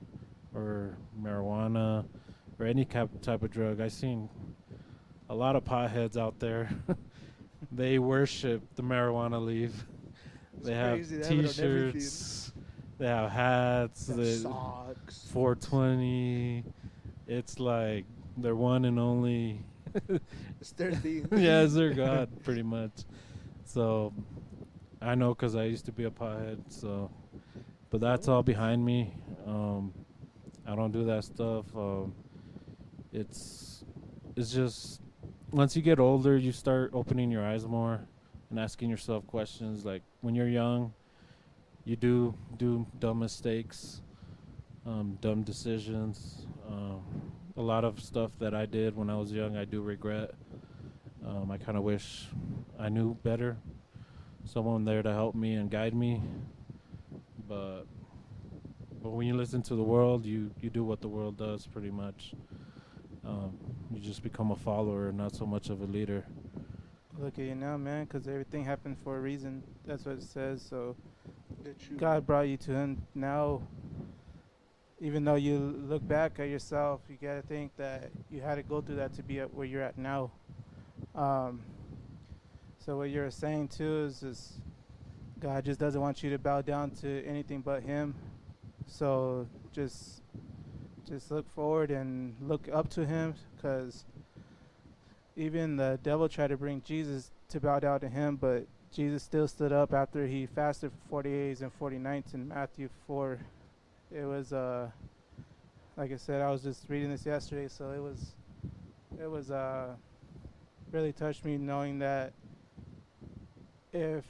or 0.52 0.96
marijuana, 1.22 2.04
or 2.62 2.66
any 2.66 2.84
cap- 2.84 3.10
type 3.20 3.42
of 3.42 3.50
drug. 3.50 3.80
I've 3.80 3.92
seen 3.92 4.28
a 5.28 5.34
lot 5.34 5.56
of 5.56 5.64
potheads 5.64 6.16
out 6.16 6.38
there. 6.38 6.70
they 7.72 7.98
worship 7.98 8.62
the 8.76 8.82
marijuana 8.82 9.44
leaf. 9.44 9.72
It's 10.56 10.66
they 10.66 10.74
have 10.74 10.94
crazy, 10.94 11.16
have 11.16 11.26
everything. 11.58 11.92
T-shirts. 11.92 12.52
They 12.98 13.06
have 13.08 13.30
hats. 13.32 14.06
They, 14.06 14.36
socks. 14.36 15.26
420. 15.32 16.64
It's 17.26 17.58
like 17.58 18.04
their 18.36 18.54
one 18.54 18.84
and 18.84 18.98
only 19.00 19.60
It's 20.60 20.72
their 20.72 20.92
thing. 21.04 21.26
yeah, 21.32 21.62
it's 21.62 21.74
their 21.74 21.92
god, 21.92 22.28
pretty 22.44 22.62
much. 22.62 22.92
So, 23.64 24.12
I 25.00 25.14
know 25.16 25.34
'cause 25.34 25.56
I 25.56 25.64
used 25.64 25.86
to 25.86 25.92
be 25.92 26.04
a 26.04 26.10
pothead. 26.10 26.60
So, 26.68 27.10
but 27.90 28.00
that's 28.00 28.28
all 28.28 28.42
behind 28.44 28.84
me. 28.84 29.14
Um, 29.46 29.92
I 30.66 30.76
don't 30.76 30.92
do 30.92 31.04
that 31.06 31.24
stuff. 31.24 31.66
Um, 31.76 32.14
it's 33.12 33.84
it's 34.36 34.52
just 34.52 35.00
once 35.50 35.76
you 35.76 35.82
get 35.82 35.98
older, 36.00 36.36
you 36.36 36.50
start 36.50 36.90
opening 36.94 37.30
your 37.30 37.44
eyes 37.44 37.66
more 37.66 38.00
and 38.50 38.58
asking 38.58 38.88
yourself 38.88 39.26
questions. 39.26 39.84
Like 39.84 40.02
when 40.22 40.34
you're 40.34 40.48
young, 40.48 40.92
you 41.84 41.96
do 41.96 42.34
do 42.56 42.86
dumb 42.98 43.18
mistakes, 43.18 44.00
um, 44.86 45.18
dumb 45.20 45.42
decisions. 45.42 46.46
Um, 46.66 47.02
a 47.56 47.60
lot 47.60 47.84
of 47.84 48.00
stuff 48.00 48.30
that 48.38 48.54
I 48.54 48.64
did 48.64 48.96
when 48.96 49.10
I 49.10 49.16
was 49.16 49.30
young, 49.30 49.56
I 49.56 49.66
do 49.66 49.82
regret. 49.82 50.30
Um, 51.26 51.50
I 51.50 51.58
kind 51.58 51.76
of 51.76 51.84
wish 51.84 52.28
I 52.78 52.88
knew 52.88 53.14
better, 53.22 53.58
someone 54.44 54.84
there 54.84 55.02
to 55.02 55.12
help 55.12 55.34
me 55.34 55.54
and 55.54 55.70
guide 55.70 55.94
me. 55.94 56.22
But 57.46 57.82
but 59.02 59.10
when 59.10 59.26
you 59.26 59.36
listen 59.36 59.62
to 59.62 59.74
the 59.74 59.82
world, 59.82 60.24
you 60.24 60.50
you 60.60 60.70
do 60.70 60.82
what 60.82 61.02
the 61.02 61.08
world 61.08 61.36
does 61.36 61.66
pretty 61.66 61.90
much. 61.90 62.34
Um, 63.24 63.56
you 63.92 64.00
just 64.00 64.22
become 64.22 64.50
a 64.50 64.56
follower, 64.56 65.12
not 65.12 65.34
so 65.34 65.46
much 65.46 65.70
of 65.70 65.80
a 65.80 65.84
leader. 65.84 66.24
Look 67.18 67.38
at 67.38 67.44
you 67.44 67.54
now, 67.54 67.76
man, 67.76 68.04
because 68.04 68.26
everything 68.26 68.64
happened 68.64 68.96
for 69.04 69.16
a 69.16 69.20
reason. 69.20 69.62
That's 69.86 70.04
what 70.04 70.16
it 70.16 70.22
says. 70.22 70.64
So 70.68 70.96
God 71.98 72.26
brought 72.26 72.48
you 72.48 72.56
to 72.58 72.72
Him 72.72 73.02
now. 73.14 73.62
Even 75.00 75.24
though 75.24 75.34
you 75.34 75.58
look 75.58 76.06
back 76.06 76.38
at 76.38 76.48
yourself, 76.48 77.00
you 77.08 77.16
gotta 77.20 77.42
think 77.42 77.76
that 77.76 78.10
you 78.30 78.40
had 78.40 78.54
to 78.56 78.62
go 78.62 78.80
through 78.80 78.96
that 78.96 79.12
to 79.14 79.22
be 79.22 79.40
at 79.40 79.52
where 79.52 79.66
you're 79.66 79.82
at 79.82 79.98
now. 79.98 80.30
Um, 81.14 81.60
so 82.78 82.96
what 82.96 83.10
you're 83.10 83.30
saying 83.30 83.68
too 83.68 84.04
is, 84.04 84.22
is 84.22 84.54
God 85.38 85.64
just 85.64 85.78
doesn't 85.78 86.00
want 86.00 86.22
you 86.22 86.30
to 86.30 86.38
bow 86.38 86.62
down 86.62 86.90
to 87.02 87.24
anything 87.24 87.60
but 87.60 87.82
Him. 87.82 88.14
So 88.86 89.46
just 89.72 90.22
just 91.12 91.30
look 91.30 91.46
forward 91.54 91.90
and 91.90 92.34
look 92.40 92.68
up 92.72 92.88
to 92.88 93.04
Him, 93.04 93.34
because 93.54 94.06
even 95.36 95.76
the 95.76 95.98
devil 96.02 96.26
tried 96.26 96.48
to 96.48 96.56
bring 96.56 96.80
Jesus 96.80 97.30
to 97.50 97.60
bow 97.60 97.80
down 97.80 98.00
to 98.00 98.08
Him, 98.08 98.36
but 98.36 98.66
Jesus 98.94 99.22
still 99.22 99.46
stood 99.46 99.72
up 99.72 99.92
after 99.92 100.26
he 100.26 100.46
fasted 100.46 100.90
for 100.90 101.08
40 101.08 101.30
days 101.30 101.62
and 101.62 101.72
40 101.72 101.98
nights 101.98 102.32
in 102.32 102.48
Matthew 102.48 102.88
4. 103.06 103.38
It 104.14 104.24
was 104.24 104.52
uh 104.52 104.90
like 105.96 106.12
I 106.12 106.16
said, 106.16 106.40
I 106.40 106.50
was 106.50 106.62
just 106.62 106.88
reading 106.88 107.10
this 107.10 107.26
yesterday, 107.26 107.68
so 107.68 107.90
it 107.90 108.00
was 108.00 108.34
it 109.22 109.30
was 109.30 109.50
uh 109.50 109.94
really 110.92 111.12
touched 111.12 111.44
me 111.44 111.56
knowing 111.56 111.98
that 112.00 112.32
if 113.92 114.24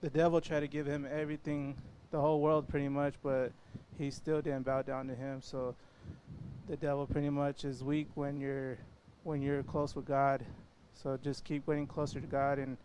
the 0.00 0.10
devil 0.10 0.40
tried 0.40 0.60
to 0.60 0.68
give 0.68 0.86
him 0.86 1.06
everything, 1.10 1.76
the 2.10 2.20
whole 2.20 2.40
world 2.40 2.68
pretty 2.68 2.88
much, 2.88 3.14
but 3.22 3.52
he 3.98 4.10
still 4.10 4.40
didn't 4.40 4.64
bow 4.64 4.82
down 4.82 5.08
to 5.08 5.14
him. 5.14 5.40
So 5.42 5.74
the 6.68 6.76
devil 6.76 7.06
pretty 7.06 7.30
much 7.30 7.64
is 7.64 7.84
weak 7.84 8.08
when 8.14 8.38
you're 8.40 8.78
when 9.22 9.42
you're 9.42 9.62
close 9.62 9.94
with 9.94 10.06
God. 10.06 10.44
So 10.94 11.18
just 11.22 11.44
keep 11.44 11.66
getting 11.66 11.86
closer 11.86 12.20
to 12.20 12.26
God 12.26 12.58
and 12.58 12.76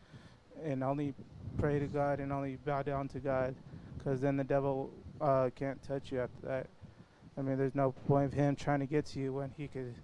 and 0.63 0.83
only 0.83 1.13
pray 1.57 1.79
to 1.79 1.87
God 1.87 2.19
and 2.19 2.31
only 2.31 2.57
bow 2.65 2.83
down 2.83 3.07
to 3.09 3.19
God, 3.19 3.55
because 3.97 4.19
then 4.19 4.37
the 4.37 4.43
devil 4.43 4.91
uh, 5.21 5.49
can't 5.55 5.81
touch 5.83 6.11
you 6.11 6.21
after 6.21 6.47
that. 6.47 6.67
I 7.37 7.41
mean, 7.41 7.57
there's 7.57 7.75
no 7.75 7.91
point 8.07 8.25
of 8.25 8.33
him 8.33 8.55
trying 8.55 8.79
to 8.79 8.85
get 8.85 9.05
to 9.07 9.19
you 9.19 9.31
when 9.33 9.51
he 9.57 9.67
could 9.67 9.95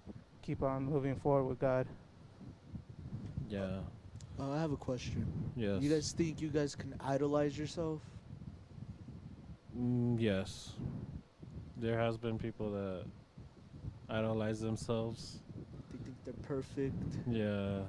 keep 0.42 0.62
on 0.62 0.84
moving 0.84 1.16
forward 1.16 1.44
with 1.44 1.58
God. 1.58 1.86
Yeah. 3.48 3.80
Uh, 4.40 4.52
I 4.52 4.60
have 4.60 4.72
a 4.72 4.76
question. 4.76 5.26
Yes. 5.56 5.82
You 5.82 5.90
guys 5.90 6.12
think 6.12 6.40
you 6.40 6.48
guys 6.48 6.74
can 6.74 6.94
idolize 7.00 7.58
yourself? 7.58 8.00
Mm, 9.78 10.16
yes. 10.18 10.72
There 11.76 11.98
has 11.98 12.16
been 12.16 12.38
people 12.38 12.70
that 12.72 13.04
idolize 14.08 14.60
themselves. 14.60 15.38
They 15.92 15.98
think 16.04 16.16
they're 16.24 16.46
perfect. 16.46 16.94
Yeah. 17.28 17.80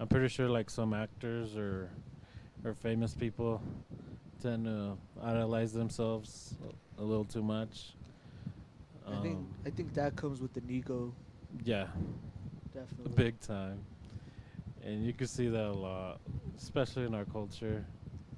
I'm 0.00 0.08
pretty 0.08 0.28
sure 0.28 0.48
like 0.48 0.70
some 0.70 0.92
actors 0.94 1.56
or 1.56 1.88
or 2.64 2.74
famous 2.74 3.14
people 3.14 3.60
tend 4.42 4.64
to 4.64 4.96
idolize 5.22 5.72
themselves 5.72 6.54
a, 6.98 7.02
little 7.02 7.24
too 7.24 7.42
much. 7.42 7.94
I 9.06 9.20
think 9.20 9.36
Um, 9.36 9.46
I 9.66 9.70
think 9.70 9.92
that 9.94 10.16
comes 10.16 10.40
with 10.40 10.56
an 10.56 10.64
ego, 10.68 11.12
yeah, 11.64 11.88
definitely. 12.72 13.12
big 13.14 13.38
time. 13.40 13.78
And 14.82 15.04
you 15.04 15.12
can 15.12 15.26
see 15.26 15.48
that 15.48 15.66
a 15.66 15.72
lot, 15.72 16.20
especially 16.56 17.04
in 17.04 17.14
our 17.14 17.26
culture 17.26 17.84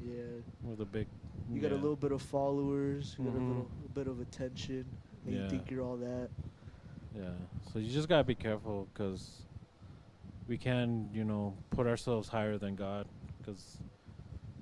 Yeah. 0.04 0.22
with 0.64 0.80
a 0.80 0.84
big. 0.84 1.06
You 1.52 1.60
got 1.60 1.70
a 1.72 1.76
little 1.76 1.96
bit 1.96 2.10
of 2.12 2.20
followers. 2.22 3.14
You 3.18 3.24
got 3.26 3.36
a 3.36 3.38
Mhm. 3.38 3.48
little 3.48 3.70
a 3.84 3.88
bit 3.94 4.08
of 4.08 4.20
attention. 4.20 4.84
And 5.24 5.34
Yeah. 5.34 5.42
You 5.44 5.50
think 5.50 5.70
you're 5.70 5.84
all 5.84 5.96
that. 5.98 6.30
Yeah. 7.16 7.30
So 7.72 7.78
you 7.78 7.90
just 7.90 8.08
gotta 8.08 8.24
be 8.24 8.34
careful 8.34 8.88
because 8.92 9.42
we 10.46 10.58
can, 10.58 11.08
you 11.12 11.24
know, 11.24 11.54
put 11.70 11.86
ourselves 11.86 12.28
higher 12.28 12.58
than 12.58 12.76
God 12.76 13.06
because 13.38 13.78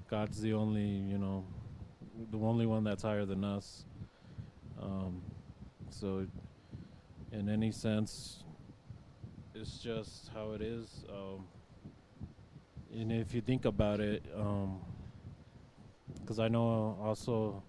God's 0.08 0.40
the 0.40 0.52
only, 0.54 0.86
you 0.86 1.18
know, 1.18 1.44
the 2.30 2.38
only 2.38 2.66
one 2.66 2.84
that's 2.84 3.02
higher 3.02 3.24
than 3.24 3.42
us. 3.42 3.84
Um, 4.80 5.20
so, 5.90 6.26
in 7.32 7.48
any 7.48 7.72
sense, 7.72 8.44
it's 9.54 9.78
just 9.78 10.30
how 10.32 10.52
it 10.52 10.62
is. 10.62 11.04
Um, 11.08 11.46
and 12.92 13.10
if 13.10 13.34
you 13.34 13.40
think 13.40 13.64
about 13.64 14.00
it, 14.00 14.22
because 16.20 16.38
I 16.38 16.48
know 16.48 16.96
also 17.02 17.62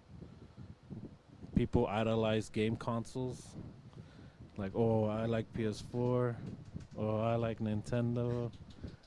people 1.55 1.87
idolize 1.87 2.49
game 2.49 2.75
consoles 2.75 3.55
like 4.57 4.71
oh 4.75 5.05
I 5.05 5.25
like 5.25 5.51
PS4, 5.53 6.35
oh 6.97 7.19
I 7.19 7.35
like 7.35 7.59
Nintendo, 7.59 8.51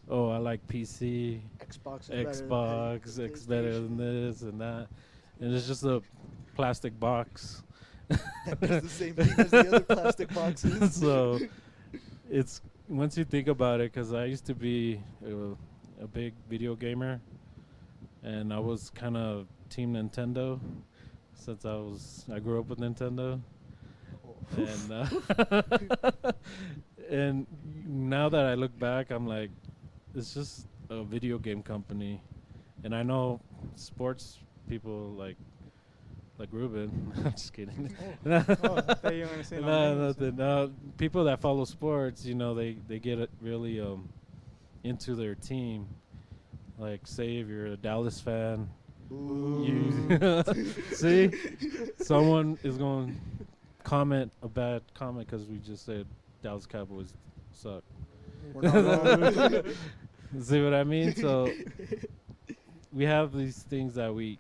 oh 0.09 0.31
I 0.31 0.39
like 0.39 0.67
PC, 0.67 1.41
Xbox. 1.59 2.03
Is 2.03 2.09
better 2.09 2.25
than 2.25 2.49
Xbox, 2.49 3.25
X 3.25 3.43
better 3.43 3.73
than 3.75 3.97
this 3.97 4.43
and 4.43 4.61
that, 4.61 4.89
and 5.41 5.55
it's 5.55 5.67
just 5.67 5.85
a 5.85 6.03
plastic 6.55 6.99
box. 6.99 7.63
that 8.09 8.61
does 8.61 8.83
the 8.83 8.89
same 8.89 9.15
thing 9.15 9.31
as 9.39 9.51
the 9.51 9.59
other 9.59 9.81
plastic 9.81 10.33
boxes. 10.33 10.95
so 11.01 11.39
it's 12.31 12.63
once 12.89 13.19
you 13.19 13.25
think 13.25 13.49
about 13.49 13.81
it, 13.81 13.93
because 13.93 14.15
I 14.15 14.25
used 14.25 14.47
to 14.47 14.55
be 14.55 15.01
a, 15.27 16.05
a 16.05 16.07
big 16.07 16.35
video 16.49 16.75
gamer, 16.75 17.21
and 18.23 18.53
I 18.53 18.59
was 18.59 18.91
kind 18.91 19.17
of 19.17 19.47
team 19.69 19.95
Nintendo 19.95 20.59
since 21.35 21.65
I 21.65 21.75
was 21.75 22.25
I 22.33 22.39
grew 22.39 22.61
up 22.61 22.69
with 22.69 22.79
Nintendo 22.79 23.41
and 24.57 24.93
uh, 24.93 26.33
and 27.11 27.47
now 27.87 28.29
that 28.29 28.47
I 28.47 28.55
look 28.55 28.77
back, 28.79 29.11
I'm 29.11 29.27
like, 29.27 29.51
it's 30.15 30.35
just 30.35 30.67
a 30.91 31.03
video 31.03 31.39
game 31.39 31.63
company, 31.63 32.21
and 32.85 32.95
I 32.95 33.03
know 33.03 33.41
sports 33.77 34.39
people 34.69 35.11
like 35.17 35.37
like 36.39 36.49
Ruben. 36.53 37.13
I'm 37.25 37.33
just 37.33 37.53
kidding. 37.53 37.95
oh, 38.27 38.31
I 39.05 39.11
you 39.11 39.23
were 39.23 39.27
gonna 39.27 39.45
say 39.45 39.61
no 39.61 39.95
no, 39.95 40.07
nothing. 40.09 40.37
No, 40.37 40.73
people 40.97 41.25
that 41.25 41.41
follow 41.41 41.65
sports, 41.65 42.25
you 42.25 42.35
know, 42.35 42.55
they 42.55 42.77
they 42.87 42.99
get 42.99 43.19
it 43.19 43.31
really 43.41 43.81
um 43.81 44.09
into 44.85 45.15
their 45.15 45.35
team. 45.35 45.87
Like, 46.79 47.01
say 47.05 47.39
if 47.39 47.49
you're 47.49 47.67
a 47.67 47.77
Dallas 47.77 48.21
fan, 48.21 48.69
you 49.11 50.19
see, 50.93 51.31
someone 51.97 52.57
is 52.63 52.79
going 52.79 53.21
to 53.38 53.38
comment 53.89 54.31
a 54.43 54.49
bad 54.49 54.83
comment 54.93 55.27
because 55.27 55.47
we 55.47 55.57
just 55.59 55.87
said 55.87 56.07
Dallas 56.43 56.67
Cowboys 56.67 57.15
suck. 57.53 57.83
We're 58.53 58.63
not 58.63 59.43
wrong. 59.43 59.63
See 60.43 60.63
what 60.63 60.75
I 60.75 60.85
mean? 60.85 61.15
So 61.17 61.51
we 62.93 63.05
have 63.05 63.33
these 63.33 63.63
things 63.63 63.95
that 63.95 64.15
we 64.15 64.39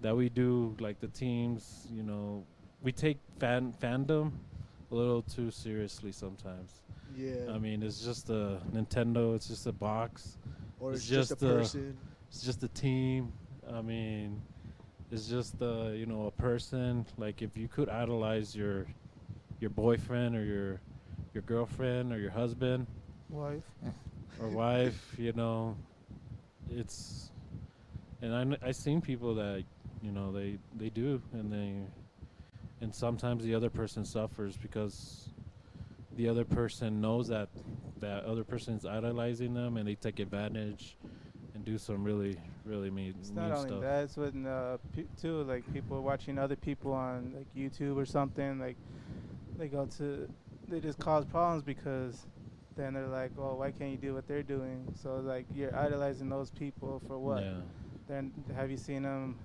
that 0.00 0.16
we 0.16 0.30
do, 0.30 0.74
like 0.80 1.00
the 1.00 1.08
teams. 1.08 1.86
You 1.92 2.02
know, 2.02 2.44
we 2.82 2.92
take 2.92 3.18
fan 3.38 3.74
fandom 3.78 4.32
a 4.90 4.94
little 4.94 5.20
too 5.20 5.50
seriously 5.50 6.12
sometimes. 6.12 6.80
yeah. 7.14 7.52
I 7.54 7.58
mean, 7.58 7.82
it's 7.82 8.02
just 8.02 8.30
a 8.30 8.58
Nintendo. 8.72 9.36
It's 9.36 9.48
just 9.48 9.66
a 9.66 9.72
box. 9.72 10.38
or 10.80 10.92
it's 10.92 11.00
it's 11.00 11.08
just, 11.10 11.30
just, 11.30 11.42
a 11.42 11.46
person. 11.46 11.96
It's 12.30 12.42
just 12.42 12.62
a 12.62 12.68
team. 12.68 13.34
I 13.70 13.82
mean, 13.82 14.40
it's 15.10 15.26
just 15.28 15.60
uh, 15.62 15.88
you 15.88 16.06
know 16.06 16.26
a 16.26 16.30
person. 16.30 17.06
Like 17.18 17.42
if 17.42 17.56
you 17.56 17.68
could 17.68 17.88
idolize 17.88 18.54
your 18.56 18.86
your 19.60 19.70
boyfriend 19.70 20.36
or 20.36 20.44
your 20.44 20.80
your 21.32 21.42
girlfriend 21.42 22.12
or 22.12 22.18
your 22.18 22.30
husband 22.30 22.86
Wife. 23.28 23.62
or 24.40 24.48
wife, 24.48 25.14
you 25.18 25.32
know, 25.32 25.76
it's 26.70 27.30
and 28.22 28.34
I 28.34 28.44
kn- 28.44 28.58
I 28.62 28.72
seen 28.72 29.00
people 29.00 29.34
that 29.36 29.64
you 30.02 30.12
know 30.12 30.32
they 30.32 30.58
they 30.76 30.88
do 30.88 31.20
and 31.32 31.52
they 31.52 31.74
and 32.80 32.94
sometimes 32.94 33.44
the 33.44 33.54
other 33.54 33.70
person 33.70 34.04
suffers 34.04 34.56
because 34.56 35.28
the 36.16 36.28
other 36.28 36.44
person 36.44 37.00
knows 37.00 37.28
that 37.28 37.48
that 38.00 38.24
other 38.24 38.44
person 38.44 38.74
is 38.74 38.84
idolizing 38.84 39.54
them 39.54 39.76
and 39.76 39.88
they 39.88 39.94
take 39.94 40.20
advantage 40.20 40.96
and 41.54 41.64
do 41.64 41.78
some 41.78 42.04
really 42.04 42.36
really 42.64 42.90
mean, 42.90 43.14
It's 43.18 43.30
mean 43.30 43.48
not 43.48 43.58
only 43.58 43.68
stuff. 43.70 43.82
that, 43.82 44.04
it's 44.04 44.16
when 44.16 44.46
uh, 44.46 44.78
pe- 44.94 45.04
too 45.20 45.42
like 45.44 45.70
people 45.72 46.02
watching 46.02 46.38
other 46.38 46.56
people 46.56 46.92
on 46.92 47.34
like 47.36 47.46
YouTube 47.56 47.96
or 47.96 48.06
something. 48.06 48.58
Like 48.58 48.76
they 49.58 49.68
go 49.68 49.86
to, 49.98 50.28
they 50.68 50.80
just 50.80 50.98
cause 50.98 51.24
problems 51.24 51.62
because 51.62 52.26
then 52.76 52.94
they're 52.94 53.06
like, 53.06 53.32
oh, 53.38 53.56
why 53.56 53.70
can't 53.70 53.90
you 53.90 53.98
do 53.98 54.14
what 54.14 54.26
they're 54.26 54.42
doing? 54.42 54.86
So 55.02 55.16
like 55.20 55.46
you're 55.54 55.76
idolizing 55.76 56.28
those 56.28 56.50
people 56.50 57.00
for 57.06 57.18
what? 57.18 57.42
Yeah. 57.42 57.60
Then 58.08 58.32
have 58.56 58.70
you 58.70 58.76
seen 58.76 59.02
them, 59.02 59.36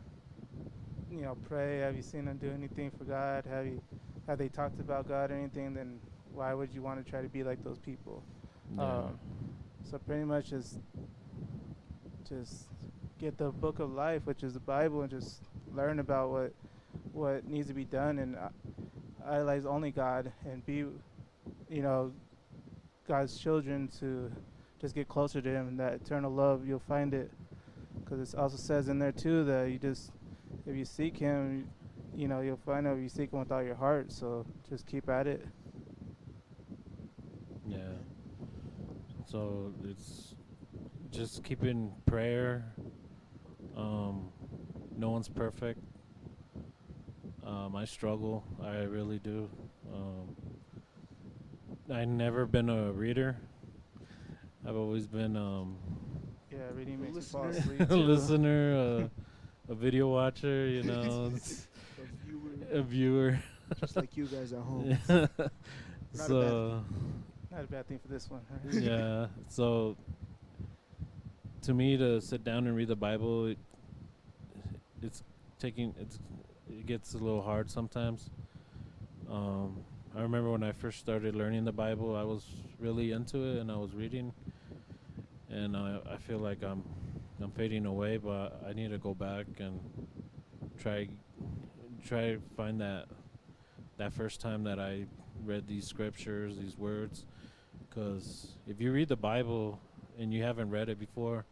you 1.11 1.21
know, 1.21 1.37
pray? 1.47 1.79
Have 1.79 1.95
you 1.95 2.01
seen 2.01 2.25
them 2.25 2.37
do 2.37 2.51
anything 2.51 2.91
for 2.97 3.03
God? 3.05 3.45
Have 3.45 3.65
you, 3.65 3.81
have 4.27 4.37
they 4.37 4.49
talked 4.49 4.79
about 4.79 5.07
God 5.07 5.31
or 5.31 5.35
anything? 5.35 5.73
Then 5.73 5.99
why 6.33 6.53
would 6.53 6.73
you 6.73 6.81
want 6.81 7.03
to 7.03 7.09
try 7.09 7.21
to 7.21 7.29
be 7.29 7.43
like 7.43 7.63
those 7.63 7.79
people? 7.79 8.23
Yeah. 8.77 8.83
Um, 8.83 9.19
So 9.89 9.97
pretty 9.97 10.23
much 10.23 10.49
just 10.49 10.77
just 12.27 12.67
get 13.19 13.37
the 13.37 13.51
book 13.51 13.79
of 13.79 13.91
life, 13.91 14.21
which 14.25 14.43
is 14.43 14.53
the 14.53 14.59
Bible, 14.59 15.01
and 15.01 15.09
just 15.09 15.41
learn 15.73 15.99
about 15.99 16.29
what 16.29 16.53
what 17.11 17.47
needs 17.47 17.67
to 17.67 17.73
be 17.73 17.85
done, 17.85 18.19
and 18.19 18.37
idolize 19.25 19.65
only 19.65 19.91
God, 19.91 20.31
and 20.45 20.65
be, 20.65 20.85
you 21.69 21.81
know, 21.81 22.11
God's 23.07 23.37
children 23.37 23.89
to 23.99 24.31
just 24.79 24.95
get 24.95 25.07
closer 25.07 25.41
to 25.41 25.49
Him, 25.49 25.67
and 25.67 25.79
that 25.79 25.93
eternal 25.93 26.31
love 26.31 26.65
you'll 26.65 26.79
find 26.79 27.13
it, 27.13 27.31
because 27.99 28.33
it 28.33 28.39
also 28.39 28.57
says 28.57 28.87
in 28.87 28.99
there 28.99 29.11
too 29.11 29.43
that 29.43 29.69
you 29.69 29.77
just 29.77 30.11
if 30.65 30.75
you 30.75 30.85
seek 30.85 31.17
Him, 31.17 31.69
you 32.15 32.27
know 32.27 32.41
you'll 32.41 32.57
find 32.57 32.87
out 32.87 32.97
if 32.97 33.03
you 33.03 33.09
seek 33.09 33.31
Him 33.31 33.39
with 33.39 33.51
all 33.51 33.63
your 33.63 33.75
heart. 33.75 34.11
So 34.11 34.45
just 34.69 34.87
keep 34.87 35.09
at 35.09 35.27
it. 35.27 35.45
Yeah. 37.67 37.79
So 39.25 39.73
it's 39.83 40.33
just 41.11 41.43
keeping 41.43 41.91
prayer, 42.05 42.73
Um, 43.79 44.29
no 44.97 45.09
one's 45.11 45.29
perfect. 45.29 45.79
Um, 47.45 47.75
I 47.75 47.85
struggle. 47.85 48.43
I 48.61 48.79
really 48.83 49.19
do. 49.19 49.49
Um, 49.93 50.35
I 51.91 52.05
never 52.05 52.45
been 52.45 52.69
a 52.69 52.91
reader. 52.91 53.37
I've 54.67 54.75
always 54.75 55.07
been 55.07 55.35
um, 55.35 55.77
Yeah, 56.51 56.57
reading 56.75 56.95
A 56.95 56.97
makes 56.97 57.15
you 57.15 57.21
fall 57.21 57.45
listener. 57.47 57.73
asleep. 57.75 57.89
a 57.89 57.95
listener, 57.95 59.09
uh, 59.69 59.71
a 59.71 59.75
video 59.75 60.09
watcher. 60.09 60.67
You 60.67 60.83
know, 60.83 61.31
A 61.99 62.25
viewer, 62.25 62.51
a 62.71 62.81
viewer. 62.81 63.39
just 63.79 63.95
like 63.95 64.15
you 64.17 64.25
guys 64.25 64.53
at 64.53 64.59
home. 64.59 64.97
Not 65.09 65.49
a 66.13 66.17
so 66.17 66.83
Not 67.51 67.63
a 67.63 67.67
bad 67.67 67.87
thing 67.87 67.99
for 67.99 68.07
this 68.09 68.29
one. 68.29 68.41
huh? 68.51 68.69
yeah. 68.79 69.27
So 69.47 69.95
to 71.63 71.73
me, 71.73 71.97
to 71.97 72.21
sit 72.21 72.43
down 72.43 72.67
and 72.67 72.75
read 72.75 72.87
the 72.89 72.95
Bible, 72.95 73.47
it, 73.47 73.57
it's 75.03 75.23
taking 75.59 75.93
it's 75.99 76.19
it 76.69 76.85
gets 76.85 77.13
a 77.13 77.17
little 77.17 77.41
hard 77.41 77.69
sometimes. 77.69 78.29
Um, 79.29 79.83
I 80.15 80.21
remember 80.21 80.51
when 80.51 80.63
I 80.63 80.71
first 80.71 80.99
started 80.99 81.35
learning 81.35 81.65
the 81.65 81.71
Bible, 81.71 82.15
I 82.15 82.23
was 82.23 82.45
really 82.79 83.11
into 83.11 83.43
it 83.43 83.57
and 83.57 83.71
I 83.71 83.75
was 83.75 83.93
reading, 83.93 84.33
and 85.49 85.75
I 85.75 85.99
I 86.11 86.17
feel 86.17 86.39
like 86.39 86.63
I'm 86.63 86.83
I'm 87.41 87.51
fading 87.51 87.85
away, 87.85 88.17
but 88.17 88.61
I 88.67 88.73
need 88.73 88.91
to 88.91 88.97
go 88.97 89.13
back 89.13 89.45
and 89.59 89.79
try 90.79 91.07
try 92.05 92.37
find 92.55 92.81
that 92.81 93.05
that 93.97 94.13
first 94.13 94.41
time 94.41 94.63
that 94.63 94.79
I 94.79 95.05
read 95.45 95.67
these 95.67 95.85
scriptures, 95.85 96.57
these 96.57 96.77
words, 96.77 97.25
because 97.89 98.55
if 98.67 98.79
you 98.79 98.91
read 98.91 99.09
the 99.09 99.15
Bible 99.15 99.79
and 100.17 100.33
you 100.33 100.43
haven't 100.43 100.69
read 100.69 100.89
it 100.89 100.99
before, 100.99 101.45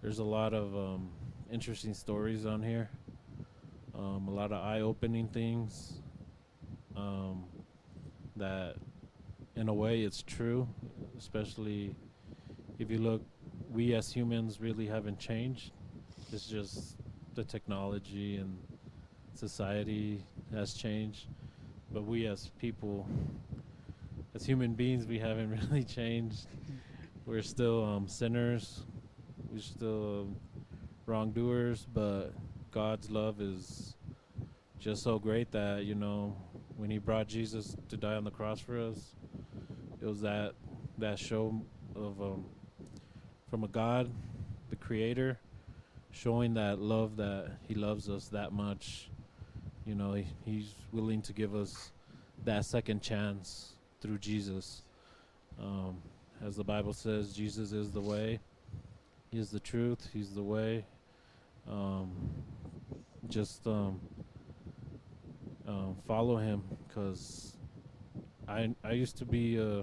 there's 0.00 0.18
a 0.18 0.24
lot 0.24 0.54
of 0.54 0.74
um, 0.74 1.10
interesting 1.52 1.94
stories 1.94 2.46
on 2.46 2.62
here, 2.62 2.90
um, 3.94 4.28
a 4.28 4.30
lot 4.30 4.52
of 4.52 4.62
eye-opening 4.64 5.28
things 5.28 5.94
um, 6.96 7.44
that, 8.36 8.76
in 9.56 9.68
a 9.68 9.74
way, 9.74 10.02
it's 10.02 10.22
true. 10.22 10.68
Especially 11.18 11.94
if 12.78 12.90
you 12.90 12.98
look, 12.98 13.22
we 13.70 13.94
as 13.94 14.12
humans 14.12 14.60
really 14.60 14.86
haven't 14.86 15.18
changed. 15.18 15.72
It's 16.32 16.46
just 16.46 16.96
the 17.34 17.44
technology 17.44 18.36
and 18.36 18.56
society 19.34 20.22
has 20.52 20.74
changed, 20.74 21.26
but 21.92 22.04
we 22.04 22.26
as 22.26 22.50
people 22.58 23.06
as 24.34 24.44
human 24.46 24.74
beings, 24.74 25.06
we 25.06 25.18
haven't 25.18 25.50
really 25.70 25.82
changed. 25.82 26.46
We're 27.26 27.42
still 27.42 27.84
um, 27.84 28.06
sinners. 28.06 28.82
We're 29.50 29.60
still 29.60 30.20
um, 30.20 30.36
wrongdoers, 31.08 31.86
but 31.92 32.32
God's 32.70 33.10
love 33.10 33.40
is 33.40 33.94
just 34.78 35.02
so 35.02 35.18
great 35.18 35.50
that 35.52 35.84
you 35.84 35.94
know 35.94 36.36
when 36.76 36.90
He 36.90 36.98
brought 36.98 37.26
Jesus 37.26 37.76
to 37.88 37.96
die 37.96 38.14
on 38.14 38.24
the 38.24 38.30
cross 38.30 38.60
for 38.60 38.78
us, 38.78 39.14
it 40.00 40.06
was 40.06 40.20
that 40.20 40.52
that 40.98 41.18
show 41.18 41.60
of 41.96 42.20
um, 42.20 42.44
from 43.50 43.64
a 43.64 43.68
God, 43.68 44.10
the 44.70 44.76
Creator, 44.76 45.38
showing 46.12 46.54
that 46.54 46.78
love 46.78 47.16
that 47.16 47.52
He 47.66 47.74
loves 47.74 48.08
us 48.08 48.28
that 48.28 48.52
much. 48.52 49.10
You 49.86 49.94
know, 49.94 50.12
he, 50.12 50.26
He's 50.44 50.74
willing 50.92 51.22
to 51.22 51.32
give 51.32 51.54
us 51.54 51.92
that 52.44 52.64
second 52.64 53.02
chance 53.02 53.74
through 54.00 54.18
Jesus. 54.18 54.82
Um, 55.60 55.96
as 56.44 56.56
the 56.56 56.64
Bible 56.64 56.92
says, 56.92 57.32
Jesus 57.32 57.72
is 57.72 57.90
the 57.90 58.00
way, 58.00 58.38
He 59.30 59.38
is 59.38 59.50
the 59.50 59.60
truth, 59.60 60.08
He's 60.12 60.34
the 60.34 60.42
way. 60.42 60.84
Um, 61.70 62.10
just 63.28 63.66
um, 63.66 64.00
um, 65.66 65.96
follow 66.06 66.36
Him, 66.36 66.62
cause 66.94 67.56
I 68.46 68.74
I 68.82 68.92
used 68.92 69.18
to 69.18 69.24
be, 69.24 69.58
uh, 69.58 69.82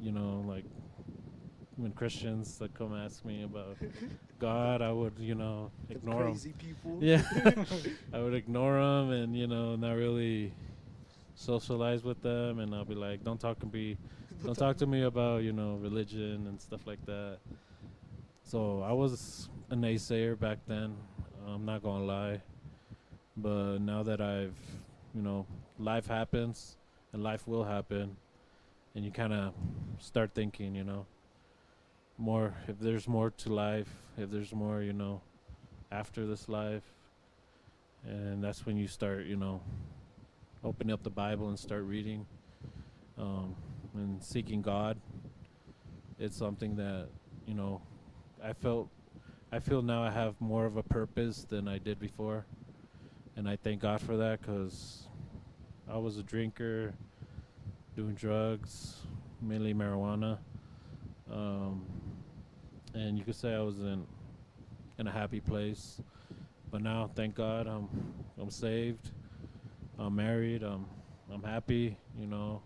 you 0.00 0.12
know, 0.12 0.44
like 0.46 0.64
when 1.76 1.92
Christians 1.92 2.58
that 2.58 2.74
come 2.74 2.94
ask 2.94 3.24
me 3.24 3.44
about 3.44 3.76
God, 4.38 4.82
I 4.82 4.90
would 4.92 5.18
you 5.18 5.34
know 5.34 5.70
ignore 5.88 6.24
them. 6.24 6.54
people. 6.58 6.98
Yeah, 7.00 7.22
I 8.12 8.20
would 8.20 8.34
ignore 8.34 8.74
them 8.74 9.10
and 9.10 9.36
you 9.36 9.46
know 9.46 9.76
not 9.76 9.92
really 9.92 10.52
socialize 11.34 12.02
with 12.04 12.20
them, 12.22 12.58
and 12.58 12.74
I'll 12.74 12.84
be 12.84 12.94
like, 12.94 13.22
"Don't 13.22 13.40
talk 13.40 13.58
to 13.60 13.66
me, 13.66 13.96
don't 14.44 14.56
talk 14.56 14.76
to 14.78 14.86
me 14.86 15.02
about 15.02 15.42
you 15.42 15.52
know 15.52 15.76
religion 15.76 16.46
and 16.48 16.60
stuff 16.60 16.86
like 16.86 17.04
that." 17.06 17.38
So 18.42 18.82
I 18.82 18.92
was 18.92 19.48
a 19.70 19.74
naysayer 19.76 20.38
back 20.38 20.58
then. 20.66 20.96
I'm 21.46 21.64
not 21.64 21.82
gonna 21.82 22.04
lie, 22.04 22.42
but 23.36 23.78
now 23.78 24.02
that 24.02 24.20
I've, 24.20 24.58
you 25.14 25.22
know, 25.22 25.46
life 25.78 26.06
happens 26.08 26.76
and 27.12 27.22
life 27.22 27.46
will 27.46 27.64
happen, 27.64 28.16
and 28.94 29.04
you 29.04 29.12
kind 29.12 29.32
of 29.32 29.54
start 30.00 30.32
thinking, 30.34 30.74
you 30.74 30.82
know, 30.82 31.06
more 32.18 32.54
if 32.66 32.80
there's 32.80 33.06
more 33.06 33.30
to 33.30 33.52
life, 33.52 33.88
if 34.18 34.30
there's 34.30 34.52
more, 34.52 34.82
you 34.82 34.92
know, 34.92 35.20
after 35.92 36.26
this 36.26 36.48
life, 36.48 36.82
and 38.04 38.42
that's 38.42 38.66
when 38.66 38.76
you 38.76 38.88
start, 38.88 39.26
you 39.26 39.36
know, 39.36 39.60
opening 40.64 40.92
up 40.92 41.04
the 41.04 41.10
Bible 41.10 41.48
and 41.48 41.58
start 41.58 41.84
reading 41.84 42.26
um, 43.18 43.54
and 43.94 44.22
seeking 44.22 44.62
God. 44.62 44.98
It's 46.18 46.36
something 46.36 46.74
that 46.76 47.06
you 47.46 47.54
know 47.54 47.80
I 48.44 48.52
felt 48.52 48.88
I 49.52 49.58
feel 49.58 49.82
now 49.82 50.04
I 50.04 50.10
have 50.12 50.40
more 50.40 50.64
of 50.64 50.76
a 50.76 50.82
purpose 50.84 51.44
than 51.48 51.66
I 51.66 51.78
did 51.78 51.98
before, 51.98 52.46
and 53.34 53.48
I 53.48 53.56
thank 53.56 53.80
God 53.80 54.00
for 54.00 54.16
that 54.16 54.40
because 54.40 55.08
I 55.90 55.96
was 55.98 56.18
a 56.18 56.22
drinker, 56.22 56.94
doing 57.96 58.14
drugs, 58.14 58.98
mainly 59.42 59.74
marijuana, 59.74 60.38
um, 61.32 61.84
and 62.94 63.18
you 63.18 63.24
could 63.24 63.34
say 63.34 63.52
I 63.52 63.58
was 63.58 63.80
in 63.80 64.06
in 64.98 65.08
a 65.08 65.10
happy 65.10 65.40
place. 65.40 66.00
But 66.70 66.82
now, 66.82 67.10
thank 67.16 67.34
God, 67.34 67.66
I'm 67.66 67.88
I'm 68.40 68.50
saved. 68.50 69.10
I'm 69.98 70.14
married. 70.14 70.62
I'm 70.62 70.86
I'm 71.32 71.42
happy. 71.42 71.96
You 72.16 72.28
know, 72.28 72.62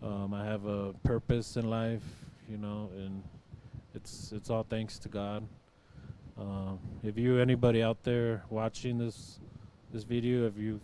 um, 0.00 0.32
I 0.32 0.44
have 0.44 0.66
a 0.66 0.92
purpose 1.02 1.56
in 1.56 1.68
life. 1.68 2.04
You 2.48 2.58
know, 2.58 2.90
and 2.96 3.24
it's 3.92 4.30
it's 4.30 4.50
all 4.50 4.62
thanks 4.62 5.00
to 5.00 5.08
God. 5.08 5.42
Um, 6.38 6.78
if 7.02 7.16
you 7.16 7.38
anybody 7.38 7.82
out 7.82 8.02
there 8.02 8.42
watching 8.50 8.98
this 8.98 9.40
this 9.92 10.02
video, 10.04 10.46
if 10.46 10.58
you've 10.58 10.82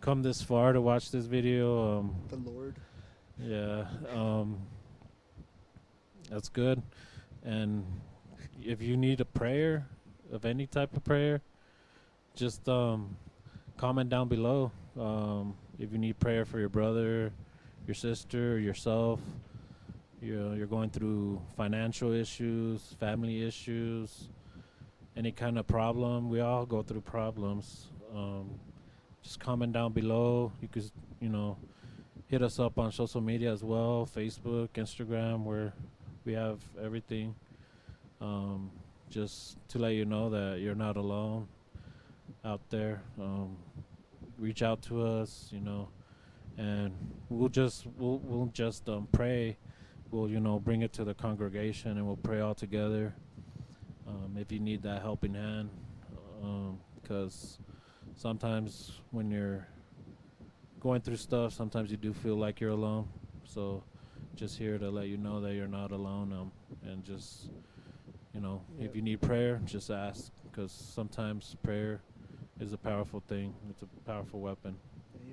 come 0.00 0.22
this 0.22 0.42
far 0.42 0.72
to 0.72 0.80
watch 0.80 1.10
this 1.10 1.26
video, 1.26 1.98
um, 1.98 2.16
The 2.28 2.36
Lord. 2.36 2.76
yeah, 3.38 3.84
um, 4.12 4.58
that's 6.28 6.48
good. 6.48 6.82
And 7.44 7.84
if 8.62 8.82
you 8.82 8.96
need 8.96 9.20
a 9.20 9.24
prayer 9.24 9.86
of 10.32 10.44
any 10.44 10.66
type 10.66 10.96
of 10.96 11.04
prayer, 11.04 11.42
just 12.34 12.68
um, 12.68 13.16
comment 13.76 14.10
down 14.10 14.28
below. 14.28 14.72
Um, 14.98 15.54
if 15.78 15.92
you 15.92 15.98
need 15.98 16.18
prayer 16.18 16.44
for 16.44 16.58
your 16.58 16.68
brother, 16.68 17.32
your 17.86 17.94
sister, 17.94 18.54
or 18.54 18.58
yourself, 18.58 19.20
you're 20.20 20.56
you're 20.56 20.66
going 20.66 20.90
through 20.90 21.40
financial 21.56 22.12
issues, 22.12 22.96
family 22.98 23.46
issues, 23.46 24.28
any 25.20 25.32
kind 25.32 25.58
of 25.58 25.66
problem. 25.66 26.30
We 26.30 26.40
all 26.40 26.64
go 26.64 26.82
through 26.82 27.02
problems. 27.02 27.88
Um, 28.16 28.58
just 29.22 29.38
comment 29.38 29.74
down 29.74 29.92
below. 29.92 30.50
You 30.62 30.68
could, 30.68 30.90
you 31.20 31.28
know, 31.28 31.58
hit 32.28 32.40
us 32.42 32.58
up 32.58 32.78
on 32.78 32.90
social 32.90 33.20
media 33.20 33.52
as 33.52 33.62
well 33.62 34.08
Facebook, 34.16 34.68
Instagram, 34.76 35.44
where 35.44 35.74
we 36.24 36.32
have 36.32 36.58
everything. 36.82 37.34
Um, 38.22 38.70
just 39.10 39.58
to 39.68 39.78
let 39.78 39.92
you 39.92 40.06
know 40.06 40.30
that 40.30 40.60
you're 40.60 40.74
not 40.74 40.96
alone 40.96 41.48
out 42.42 42.62
there. 42.70 43.02
Um, 43.20 43.58
reach 44.38 44.62
out 44.62 44.80
to 44.84 45.02
us, 45.02 45.50
you 45.52 45.60
know, 45.60 45.90
and 46.56 46.92
we'll 47.28 47.50
just 47.50 47.86
we'll 47.98 48.20
we'll 48.24 48.50
just 48.54 48.88
um, 48.88 49.06
pray. 49.12 49.58
We'll 50.10 50.30
you 50.30 50.40
know 50.40 50.58
bring 50.58 50.80
it 50.80 50.94
to 50.94 51.04
the 51.04 51.12
congregation 51.12 51.98
and 51.98 52.06
we'll 52.06 52.16
pray 52.16 52.40
all 52.40 52.54
together. 52.54 53.12
Um, 54.10 54.36
if 54.36 54.50
you 54.50 54.58
need 54.58 54.82
that 54.82 55.02
helping 55.02 55.34
hand, 55.34 55.70
because 57.02 57.58
sometimes 58.16 58.92
when 59.10 59.30
you're 59.30 59.68
going 60.80 61.00
through 61.00 61.16
stuff, 61.16 61.52
sometimes 61.52 61.90
you 61.90 61.96
do 61.96 62.12
feel 62.12 62.36
like 62.36 62.60
you're 62.60 62.70
alone. 62.70 63.08
So, 63.44 63.84
just 64.36 64.58
here 64.58 64.78
to 64.78 64.90
let 64.90 65.06
you 65.08 65.16
know 65.16 65.40
that 65.40 65.54
you're 65.54 65.68
not 65.68 65.92
alone. 65.92 66.32
Um, 66.32 66.52
and 66.82 67.04
just, 67.04 67.50
you 68.34 68.40
know, 68.40 68.62
Yeah. 68.78 68.86
if 68.86 68.96
you 68.96 69.02
need 69.02 69.20
prayer, 69.20 69.60
just 69.64 69.90
ask, 69.90 70.32
because 70.50 70.72
sometimes 70.72 71.54
prayer 71.62 72.00
is 72.58 72.72
a 72.72 72.78
powerful 72.78 73.22
thing. 73.28 73.54
It's 73.68 73.82
a 73.82 73.86
powerful 74.10 74.40
weapon. 74.40 74.76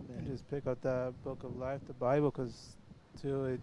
And 0.09 0.25
Amen. 0.25 0.27
just 0.27 0.49
pick 0.49 0.67
up 0.67 0.81
that 0.81 1.13
book 1.23 1.43
of 1.43 1.57
life, 1.57 1.81
the 1.87 1.93
Bible, 1.93 2.31
because 2.31 2.75
too 3.21 3.45
it 3.45 3.61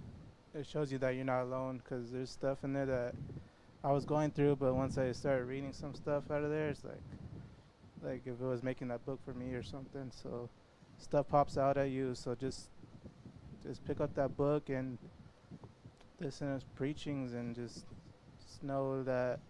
it 0.55 0.67
shows 0.67 0.91
you 0.93 0.99
that 0.99 1.15
you're 1.15 1.25
not 1.25 1.43
alone. 1.43 1.79
Because 1.79 2.11
there's 2.11 2.31
stuff 2.31 2.65
in 2.65 2.73
there 2.73 2.87
that 2.87 3.15
I 3.85 3.93
was 3.93 4.07
going 4.07 4.31
through, 4.31 4.57
but 4.57 4.75
once 4.75 4.97
I 4.97 5.13
started 5.13 5.45
reading 5.45 5.75
some 5.75 5.95
stuff 5.95 6.31
out 6.31 6.43
of 6.43 6.49
there, 6.49 6.71
it's 6.71 6.83
like, 6.85 7.03
like 8.03 8.23
if 8.25 8.41
it 8.41 8.45
was 8.45 8.63
making 8.63 8.89
that 8.89 9.05
book 9.05 9.21
for 9.27 9.35
me 9.35 9.53
or 9.53 9.63
something. 9.63 10.11
So, 10.11 10.49
stuff 10.97 11.29
pops 11.29 11.59
out 11.59 11.77
at 11.77 11.91
you. 11.91 12.15
So 12.15 12.35
just, 12.35 12.71
just 13.63 13.85
pick 13.85 14.01
up 14.01 14.15
that 14.15 14.39
book 14.39 14.71
and 14.71 14.97
listen 16.19 16.47
to 16.49 16.55
his 16.55 16.65
preachings 16.65 17.35
and 17.35 17.55
just, 17.55 17.85
just 18.43 18.63
know 18.63 19.03
that, 19.03 19.41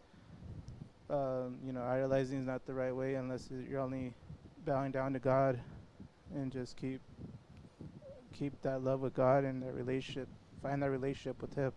um, 1.08 1.58
you 1.64 1.72
know, 1.72 1.84
idolizing 1.84 2.40
is 2.40 2.46
not 2.46 2.66
the 2.66 2.74
right 2.74 2.94
way 2.94 3.14
unless 3.14 3.48
you're 3.70 3.80
only 3.80 4.14
bowing 4.64 4.90
down 4.90 5.12
to 5.12 5.20
God, 5.20 5.60
and 6.34 6.50
just 6.50 6.76
keep, 6.76 7.00
keep 8.32 8.60
that 8.62 8.82
love 8.82 8.98
with 8.98 9.14
God 9.14 9.44
and 9.44 9.62
that 9.62 9.74
relationship, 9.74 10.26
find 10.60 10.82
that 10.82 10.90
relationship 10.90 11.40
with 11.40 11.54
Him. 11.54 11.72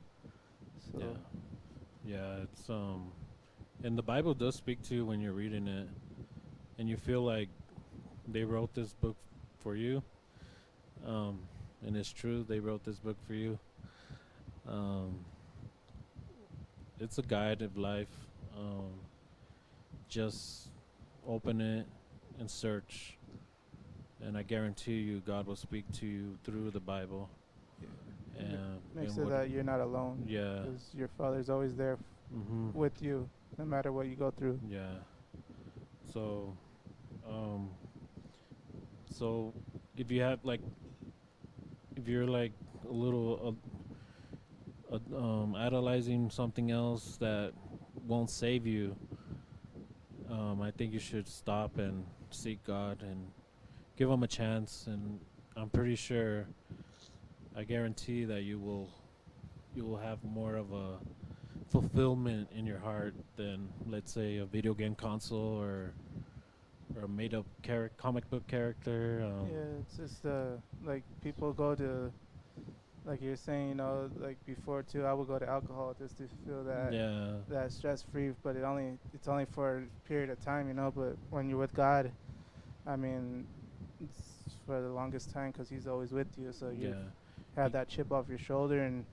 So. 0.91 0.99
Yeah. 0.99 1.46
Yeah, 2.07 2.37
it's 2.43 2.69
um 2.69 3.11
and 3.83 3.97
the 3.97 4.01
Bible 4.01 4.33
does 4.33 4.55
speak 4.55 4.81
to 4.83 4.95
you 4.95 5.05
when 5.05 5.19
you're 5.19 5.33
reading 5.33 5.67
it 5.67 5.89
and 6.79 6.87
you 6.87 6.95
feel 6.95 7.21
like 7.21 7.49
they 8.25 8.45
wrote 8.45 8.73
this 8.73 8.93
book 8.93 9.17
for 9.59 9.75
you. 9.75 10.01
Um 11.05 11.39
and 11.85 11.97
it's 11.97 12.13
true 12.13 12.45
they 12.47 12.61
wrote 12.61 12.85
this 12.85 12.97
book 12.99 13.17
for 13.27 13.33
you. 13.33 13.59
Um 14.69 15.25
it's 16.97 17.17
a 17.17 17.23
guide 17.23 17.61
of 17.61 17.77
life. 17.77 18.29
Um 18.57 19.01
just 20.07 20.69
open 21.27 21.59
it 21.59 21.87
and 22.39 22.49
search 22.49 23.17
and 24.21 24.37
I 24.37 24.43
guarantee 24.43 24.99
you 24.99 25.21
God 25.27 25.45
will 25.45 25.57
speak 25.57 25.83
to 25.99 26.05
you 26.05 26.37
through 26.45 26.71
the 26.71 26.79
Bible. 26.79 27.29
And, 28.39 28.79
Makes 28.95 29.17
and 29.17 29.27
it 29.27 29.29
that 29.29 29.49
you're 29.49 29.63
not 29.63 29.79
alone. 29.81 30.23
yeah. 30.27 30.61
Because 30.63 30.93
your 30.95 31.07
father's 31.17 31.49
always 31.49 31.75
there 31.75 31.97
Mhm. 32.33 32.73
with 32.73 33.01
you, 33.01 33.29
no 33.57 33.65
matter 33.65 33.91
what 33.91 34.07
you 34.07 34.15
go 34.15 34.31
through. 34.31 34.59
Yeah. 34.67 34.97
So, 36.13 36.55
um, 37.27 37.69
so 39.09 39.53
if 39.95 40.11
you 40.11 40.21
have 40.21 40.43
like, 40.43 40.61
if 41.95 42.07
you're 42.07 42.27
like 42.27 42.53
a 42.87 42.91
little, 42.91 43.57
uh, 44.91 44.95
uh, 44.95 45.17
um, 45.17 45.55
idolizing 45.55 46.29
something 46.29 46.71
else 46.71 47.17
that 47.17 47.53
won't 48.07 48.29
save 48.29 48.65
you, 48.65 48.95
um, 50.29 50.61
I 50.61 50.71
think 50.71 50.93
you 50.93 50.99
should 50.99 51.27
stop 51.27 51.77
and 51.77 52.05
seek 52.29 52.63
God 52.63 53.01
and 53.01 53.31
give 53.95 54.09
Him 54.09 54.23
a 54.23 54.27
chance. 54.27 54.87
And 54.87 55.19
I'm 55.55 55.69
pretty 55.69 55.95
sure, 55.95 56.45
I 57.57 57.63
guarantee 57.63 58.23
that 58.25 58.43
you 58.43 58.59
will, 58.59 58.87
you 59.73 59.83
will 59.83 59.97
have 59.97 60.23
more 60.23 60.55
of 60.55 60.71
a 60.73 60.99
fulfillment 61.71 62.49
in 62.55 62.67
your 62.67 62.77
heart 62.77 63.15
than 63.35 63.67
let's 63.89 64.11
say 64.11 64.37
a 64.37 64.45
video 64.45 64.73
game 64.75 64.95
console 64.95 65.59
or 65.59 65.91
or 66.95 67.05
a 67.05 67.07
made 67.07 67.33
up 67.33 67.45
char- 67.65 67.91
comic 67.97 68.29
book 68.29 68.47
character 68.47 69.23
um, 69.25 69.47
yeah, 69.47 69.79
it's 69.81 69.97
just 69.97 70.25
uh, 70.25 70.57
like 70.85 71.03
people 71.23 71.51
go 71.51 71.75
to, 71.75 72.11
like 73.05 73.21
you're 73.21 73.35
saying, 73.35 73.69
you 73.69 73.75
know, 73.75 74.09
like 74.21 74.37
before 74.45 74.83
too. 74.83 75.05
I 75.05 75.13
would 75.13 75.27
go 75.27 75.39
to 75.39 75.49
alcohol 75.49 75.95
just 75.99 76.17
to 76.17 76.23
feel 76.45 76.63
that 76.63 76.93
yeah 76.93 77.31
that 77.49 77.71
stress 77.71 78.03
free, 78.11 78.31
but 78.43 78.55
it 78.55 78.63
only 78.63 78.97
it's 79.13 79.27
only 79.27 79.45
for 79.45 79.77
a 79.77 80.07
period 80.07 80.29
of 80.29 80.43
time, 80.43 80.67
you 80.67 80.73
know. 80.73 80.93
But 80.95 81.17
when 81.31 81.49
you're 81.49 81.59
with 81.59 81.73
God, 81.73 82.11
I 82.85 82.95
mean, 82.95 83.45
it's 84.01 84.55
for 84.65 84.79
the 84.81 84.89
longest 84.89 85.31
time 85.31 85.51
cuz 85.53 85.69
He's 85.69 85.87
always 85.87 86.11
with 86.11 86.27
you. 86.37 86.51
So 86.51 86.69
you 86.69 86.89
yeah 86.89 87.26
have 87.57 87.71
that 87.73 87.89
chip 87.89 88.11
off 88.11 88.29
your 88.29 88.37
shoulder 88.37 88.83
and 88.83 89.03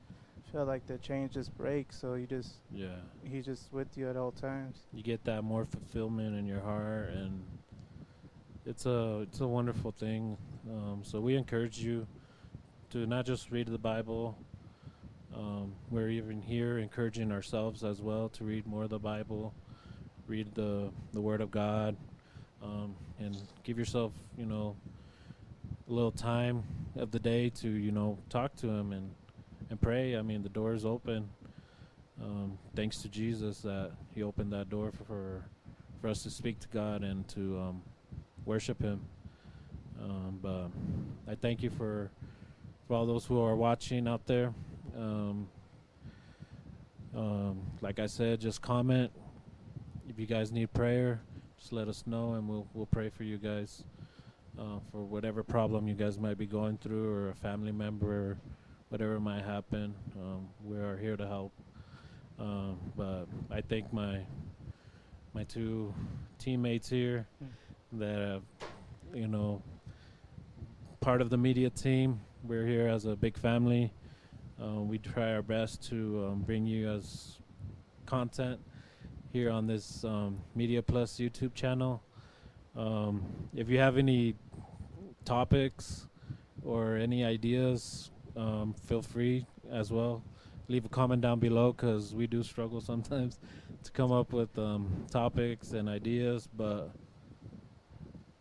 feel 0.52 0.64
like 0.64 0.86
the 0.86 0.98
chain 0.98 1.28
just 1.32 1.56
breaks. 1.56 1.98
So 1.98 2.14
you 2.14 2.26
just 2.26 2.52
yeah 2.70 2.96
He's 3.24 3.44
just 3.44 3.72
with 3.72 3.96
you 3.96 4.08
at 4.08 4.16
all 4.16 4.30
times. 4.30 4.76
you 4.92 5.02
get 5.02 5.24
that 5.24 5.42
more 5.42 5.64
fulfillment 5.64 6.36
in 6.36 6.46
your 6.46 6.60
heart 6.60 7.08
and 7.10 7.42
it's 8.66 8.86
a 8.86 9.20
it's 9.22 9.40
a 9.40 9.46
wonderful 9.48 9.90
thing 9.90 10.36
um, 10.70 11.00
so 11.02 11.20
we 11.20 11.36
encourage 11.36 11.78
you 11.78 12.06
to 12.90 13.06
not 13.06 13.26
just 13.26 13.50
read 13.50 13.66
the 13.66 13.76
bible 13.78 14.38
um, 15.36 15.72
we're 15.90 16.08
even 16.08 16.40
here 16.40 16.78
encouraging 16.78 17.30
ourselves 17.32 17.82
as 17.84 18.00
well 18.00 18.28
to 18.30 18.44
read 18.44 18.66
more 18.66 18.84
of 18.84 18.90
the 18.90 18.98
bible 18.98 19.52
read 20.28 20.54
the 20.54 20.90
the 21.12 21.20
word 21.20 21.42
of 21.42 21.50
god 21.50 21.94
um, 22.62 22.94
and 23.18 23.36
give 23.64 23.78
yourself 23.78 24.12
you 24.38 24.46
know 24.46 24.74
a 25.88 25.92
little 25.92 26.12
time 26.12 26.64
of 26.96 27.10
the 27.10 27.18
day 27.18 27.50
to 27.50 27.68
you 27.68 27.92
know 27.92 28.18
talk 28.28 28.54
to 28.56 28.68
him 28.68 28.92
and 28.92 29.10
and 29.70 29.80
pray 29.80 30.16
i 30.16 30.22
mean 30.22 30.42
the 30.42 30.48
door 30.48 30.74
is 30.74 30.84
open 30.84 31.28
um, 32.22 32.58
thanks 32.76 32.98
to 32.98 33.08
Jesus 33.08 33.60
that 33.60 33.90
He 34.14 34.22
opened 34.22 34.52
that 34.52 34.70
door 34.70 34.92
for, 35.06 35.42
for 36.00 36.08
us 36.08 36.22
to 36.22 36.30
speak 36.30 36.60
to 36.60 36.68
God 36.68 37.02
and 37.02 37.26
to 37.28 37.58
um, 37.58 37.82
worship 38.44 38.80
Him. 38.80 39.00
Um, 40.00 40.38
but 40.42 40.68
I 41.30 41.34
thank 41.34 41.62
you 41.62 41.70
for 41.70 42.10
for 42.86 42.94
all 42.94 43.06
those 43.06 43.24
who 43.24 43.40
are 43.40 43.56
watching 43.56 44.06
out 44.06 44.26
there. 44.26 44.52
Um, 44.96 45.48
um, 47.16 47.62
like 47.80 47.98
I 47.98 48.06
said, 48.06 48.40
just 48.40 48.60
comment 48.60 49.10
if 50.08 50.18
you 50.18 50.26
guys 50.26 50.52
need 50.52 50.72
prayer. 50.72 51.20
Just 51.58 51.72
let 51.72 51.88
us 51.88 52.04
know, 52.06 52.34
and 52.34 52.48
we'll 52.48 52.66
we'll 52.74 52.86
pray 52.86 53.08
for 53.08 53.24
you 53.24 53.38
guys 53.38 53.82
uh, 54.58 54.78
for 54.90 55.04
whatever 55.04 55.42
problem 55.42 55.88
you 55.88 55.94
guys 55.94 56.18
might 56.18 56.38
be 56.38 56.46
going 56.46 56.78
through, 56.78 57.12
or 57.12 57.30
a 57.30 57.34
family 57.34 57.72
member, 57.72 58.06
or 58.06 58.38
whatever 58.88 59.18
might 59.20 59.44
happen. 59.44 59.94
Um, 60.16 60.48
we 60.64 60.76
are 60.76 60.96
here 60.96 61.16
to 61.16 61.26
help. 61.26 61.52
Um, 62.38 62.78
but 62.96 63.26
I 63.50 63.60
thank 63.60 63.92
my 63.92 64.20
my 65.34 65.44
two 65.44 65.92
teammates 66.38 66.88
here 66.88 67.26
that 67.92 68.18
have, 68.18 68.42
you 69.12 69.26
know, 69.26 69.62
part 71.00 71.20
of 71.20 71.30
the 71.30 71.36
media 71.36 71.70
team. 71.70 72.20
We're 72.44 72.66
here 72.66 72.88
as 72.88 73.04
a 73.04 73.16
big 73.16 73.36
family. 73.36 73.92
Uh, 74.62 74.80
we 74.80 74.98
try 74.98 75.32
our 75.32 75.42
best 75.42 75.82
to 75.88 76.28
um, 76.28 76.42
bring 76.42 76.66
you 76.66 76.86
guys 76.86 77.38
content 78.06 78.60
here 79.32 79.50
on 79.50 79.66
this 79.66 80.04
um, 80.04 80.38
Media 80.54 80.80
Plus 80.80 81.14
YouTube 81.14 81.54
channel. 81.54 82.03
Um, 82.76 83.24
if 83.54 83.68
you 83.68 83.78
have 83.78 83.96
any 83.96 84.34
topics 85.24 86.08
or 86.64 86.96
any 86.96 87.24
ideas, 87.24 88.10
um, 88.36 88.74
feel 88.86 89.02
free 89.02 89.46
as 89.70 89.90
well. 89.92 90.22
Leave 90.68 90.84
a 90.84 90.88
comment 90.88 91.22
down 91.22 91.38
below 91.38 91.72
because 91.72 92.14
we 92.14 92.26
do 92.26 92.42
struggle 92.42 92.80
sometimes 92.92 93.38
to 93.84 93.90
come 93.92 94.12
up 94.12 94.32
with 94.32 94.56
um, 94.58 95.04
topics 95.10 95.72
and 95.72 95.90
ideas 95.90 96.48
but 96.56 96.90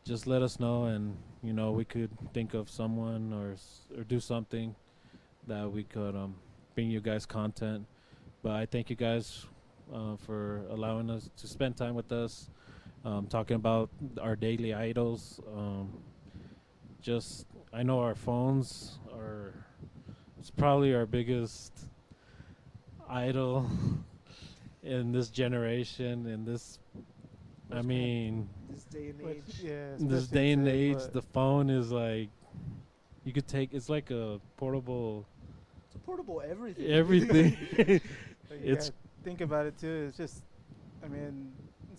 just 0.06 0.26
let 0.26 0.42
us 0.42 0.60
know 0.60 0.86
and 0.86 1.18
you 1.42 1.52
know 1.52 1.72
we 1.72 1.84
could 1.84 2.10
think 2.34 2.54
of 2.54 2.70
someone 2.70 3.34
or 3.34 3.56
or 3.98 4.04
do 4.04 4.20
something 4.20 4.74
that 5.48 5.70
we 5.70 5.84
could 5.84 6.16
um, 6.16 6.36
bring 6.76 6.90
you 6.90 7.02
guys 7.02 7.26
content. 7.26 7.86
But 8.42 8.54
i 8.54 8.66
thank 8.66 8.90
you 8.90 8.96
guys 8.96 9.46
uh, 9.94 10.16
for 10.18 10.62
allowing 10.70 11.10
us 11.10 11.30
to 11.38 11.48
spend 11.48 11.78
time 11.78 11.96
with 11.96 12.12
us 12.12 12.50
um, 13.06 13.28
talking 13.28 13.56
about 13.56 13.90
our 14.22 14.36
daily 14.36 14.74
idols 14.74 15.40
um, 15.56 15.92
just 17.02 17.46
i 17.74 17.84
know 17.84 18.00
our 18.00 18.16
phones 18.16 18.98
are 19.14 19.54
it's 20.40 20.50
probably 20.52 20.94
our 20.96 21.06
biggest 21.06 21.72
idol 23.10 23.70
in 24.84 25.12
this 25.12 25.30
generation 25.30 26.26
in 26.28 26.46
this 26.46 26.80
i 27.72 27.82
mean 27.82 28.48
This 28.70 28.84
day 28.86 29.10
and 29.10 29.22
Which, 29.22 29.38
age. 29.38 29.60
yeah, 29.64 29.86
this 30.00 30.28
day 30.28 30.52
and 30.52 30.66
today, 30.66 30.92
age 30.92 30.98
the 31.12 31.22
phone 31.22 31.70
is 31.70 31.92
like 31.92 32.30
you 33.24 33.32
could 33.34 33.48
take 33.48 33.74
it's 33.74 33.90
like 33.90 34.12
a 34.12 34.40
portable 34.58 35.26
It's 35.88 35.96
a 35.96 36.00
portable 36.00 36.42
everything. 36.46 36.86
everything 36.92 37.58
it's- 38.52 38.92
think 39.24 39.40
about 39.42 39.66
it 39.66 39.78
too. 39.78 40.08
It's 40.10 40.18
just, 40.18 40.44
I 41.02 41.08
mean, 41.08 41.54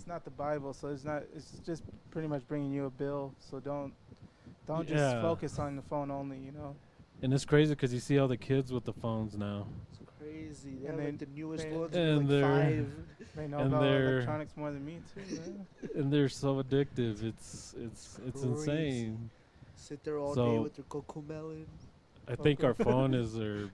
it's 0.04 0.08
not 0.10 0.22
the 0.24 0.30
Bible, 0.30 0.74
so 0.74 0.88
it's 0.88 1.02
not. 1.02 1.22
It's 1.34 1.52
just 1.64 1.82
pretty 2.10 2.28
much 2.28 2.46
bringing 2.46 2.70
you 2.70 2.84
a 2.84 2.90
bill. 2.90 3.32
So 3.38 3.58
don't, 3.58 3.90
don't 4.66 4.86
Yeah. 4.86 4.96
just 4.96 5.16
focus 5.22 5.58
on 5.58 5.76
the 5.76 5.82
phone 5.82 6.10
only. 6.10 6.36
You 6.38 6.52
know. 6.52 6.76
and 7.22 7.32
it's 7.32 7.46
crazy 7.46 7.72
because 7.72 7.94
you 7.94 8.00
see 8.00 8.18
all 8.18 8.28
the 8.28 8.36
kids 8.36 8.70
with 8.70 8.84
the 8.84 8.92
phones 8.92 9.34
now 9.38 9.66
It's 9.92 10.00
crazy. 10.18 10.70
They 10.82 10.88
And 10.88 10.96
have 11.00 11.08
like 11.08 11.18
they- 11.18 11.24
the 11.24 11.30
newest 11.32 11.64
they- 11.64 11.74
ones. 11.76 11.96
And 11.96 12.18
like 12.18 12.28
they're- 12.28 12.42
five. 12.42 12.92
They 13.36 13.48
know 13.48 13.58
And 13.60 13.68
about 13.72 13.80
they're- 13.82 14.12
electronics 14.16 14.56
more 14.58 14.70
than 14.72 14.84
me 14.84 14.98
too. 15.14 15.20
Man. 15.40 15.66
and 15.96 16.12
they're 16.12 16.28
so 16.28 16.62
addictive 16.62 17.22
it's 17.22 17.74
it's 17.78 18.18
it's 18.26 18.42
Crazy. 18.42 18.48
insane 18.48 19.30
Sit 19.74 20.04
there 20.04 20.18
all 20.18 20.34
day 20.34 20.58
with 20.58 20.74
their 20.76 20.84
Cocomelon. 20.84 21.64
i 22.28 22.36
think 22.36 22.62
our 22.62 22.74
phone 22.74 23.12
is 23.14 23.36
our 23.40 23.70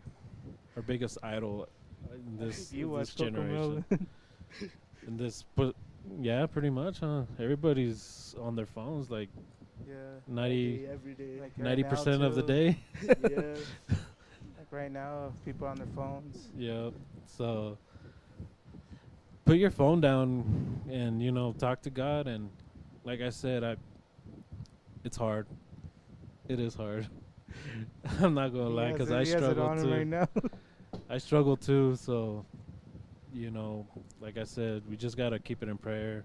our 0.76 0.82
biggest 0.82 1.18
idol 1.22 1.68
in 2.14 2.36
this, 2.38 2.72
you 2.72 2.92
in 2.94 3.00
this 3.00 3.14
generation 3.14 3.84
Melon. 3.90 4.06
in 5.08 5.16
this 5.18 5.44
but 5.56 5.74
yeah 6.20 6.46
pretty 6.46 6.70
much 6.70 7.00
huh 7.00 7.22
everybody's 7.38 8.34
on 8.40 8.56
their 8.56 8.66
phones 8.66 9.10
like 9.10 9.28
yeah. 9.88 9.94
90 10.28 10.86
every 10.92 11.14
day. 11.14 11.40
Like 11.40 11.58
90 11.58 11.82
right 11.82 11.90
percent 11.90 12.22
of 12.22 12.34
the 12.34 12.42
day. 12.42 12.78
yeah. 13.02 13.54
Like, 14.58 14.66
right 14.70 14.92
now, 14.92 15.32
people 15.44 15.66
on 15.66 15.76
their 15.76 15.86
phones. 15.96 16.48
Yep. 16.56 16.92
So, 17.26 17.76
put 19.44 19.56
your 19.56 19.70
phone 19.70 20.00
down 20.00 20.80
and 20.88 21.20
you 21.22 21.32
know 21.32 21.52
talk 21.58 21.82
to 21.82 21.90
God 21.90 22.28
and 22.28 22.50
like 23.04 23.20
I 23.20 23.30
said 23.30 23.64
I 23.64 23.76
it's 25.02 25.16
hard. 25.16 25.46
It 26.48 26.60
is 26.60 26.74
hard. 26.74 27.08
I'm 28.20 28.34
not 28.34 28.52
gonna 28.52 28.68
lie 28.68 28.92
because 28.92 29.10
I 29.10 29.24
he 29.24 29.30
has 29.30 29.42
it 29.42 29.50
struggle 29.50 29.82
too. 29.82 29.90
right 29.92 30.06
now. 30.06 30.28
I 31.08 31.18
struggle 31.18 31.56
too. 31.56 31.96
So, 31.96 32.44
you 33.32 33.50
know, 33.50 33.86
like 34.20 34.36
I 34.36 34.44
said, 34.44 34.82
we 34.88 34.96
just 34.96 35.16
gotta 35.16 35.38
keep 35.38 35.62
it 35.62 35.68
in 35.68 35.78
prayer. 35.78 36.24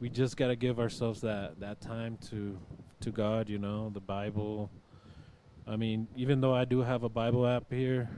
We 0.00 0.08
just 0.08 0.36
gotta 0.36 0.56
give 0.56 0.78
ourselves 0.78 1.20
that 1.22 1.60
that 1.60 1.80
time 1.80 2.18
to 2.30 2.58
to 3.00 3.10
God. 3.10 3.48
You 3.48 3.58
know, 3.58 3.90
the 3.90 4.00
Bible. 4.00 4.70
I 5.66 5.76
mean, 5.76 6.08
even 6.16 6.40
though 6.40 6.54
I 6.54 6.64
do 6.64 6.80
have 6.80 7.02
a 7.02 7.08
Bible 7.10 7.46
app 7.46 7.64
here, 7.70 8.08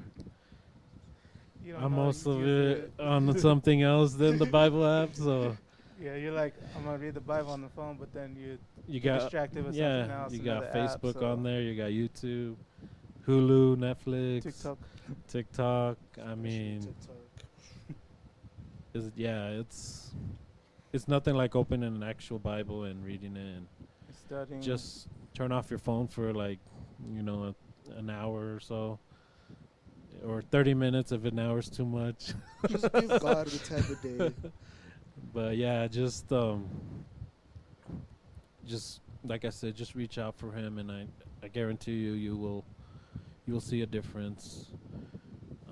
I'm 1.77 1.93
most 1.93 2.27
of 2.27 2.39
use 2.39 2.79
it 2.79 2.93
on 3.01 3.37
something 3.39 3.83
else 3.83 4.15
than 4.15 4.39
the 4.39 4.47
Bible 4.47 4.87
app. 4.87 5.15
So 5.15 5.57
Yeah, 6.01 6.17
you're 6.17 6.33
like, 6.33 6.55
I'm 6.75 6.85
gonna 6.85 6.97
read 6.97 7.13
the 7.13 7.21
Bible 7.21 7.51
on 7.51 7.61
the 7.61 7.69
phone, 7.69 7.99
but 7.99 8.13
then 8.15 8.35
you 8.35 8.59
you 8.89 9.01
got 9.01 9.21
distracted 9.21 9.67
with 9.67 9.75
something 9.75 10.11
yeah, 10.11 10.23
else. 10.23 10.33
you 10.33 10.39
got 10.39 10.63
another 10.63 10.79
app, 10.79 11.03
Facebook 11.03 11.21
so 11.21 11.27
on 11.27 11.43
there. 11.43 11.61
You 11.61 11.77
got 11.77 11.91
YouTube, 11.91 12.57
Hulu, 13.27 13.77
Netflix, 13.77 14.45
TikTok. 14.45 14.79
TikTok. 15.29 15.99
I 16.25 16.35
mean, 16.35 16.81
TikTok. 16.81 17.17
Is 18.95 19.11
yeah, 19.17 19.49
it's 19.49 20.11
it's 20.93 21.07
nothing 21.09 21.35
like 21.35 21.55
opening 21.55 21.95
an 21.95 22.03
actual 22.03 22.39
Bible 22.39 22.85
and 22.85 23.05
reading 23.05 23.37
it 23.37 23.41
and 23.57 23.67
Studying. 24.13 24.61
just 24.63 25.09
turn 25.35 25.53
off 25.53 25.71
your 25.71 25.79
phone 25.79 26.09
for 26.09 26.33
like 26.33 26.59
you 27.15 27.23
know 27.23 27.55
a, 27.89 27.99
an 27.99 28.11
hour 28.11 28.55
or 28.55 28.61
so 28.61 28.99
or 30.27 30.43
30 30.43 30.75
minutes 30.75 31.13
if 31.13 31.25
an 31.25 31.39
hour's 31.39 31.71
too 31.71 31.85
much 31.87 32.33
Just 32.69 32.93
give 32.93 33.09
God 33.21 33.47
the 33.47 33.59
time 33.59 33.79
of 33.79 34.03
day. 34.03 34.35
but 35.33 35.57
yeah 35.57 35.87
just 35.87 36.31
um 36.33 36.69
just 38.67 39.01
like 39.25 39.45
i 39.45 39.51
said 39.51 39.75
just 39.75 39.95
reach 39.95 40.19
out 40.19 40.37
for 40.37 40.53
him 40.53 40.79
and 40.79 40.91
i 40.93 41.07
i 41.43 41.49
guarantee 41.49 41.93
you 41.93 42.13
you 42.13 42.37
will 42.37 42.65
you 43.47 43.53
will 43.55 43.61
see 43.61 43.81
a 43.83 43.87
difference 43.87 44.67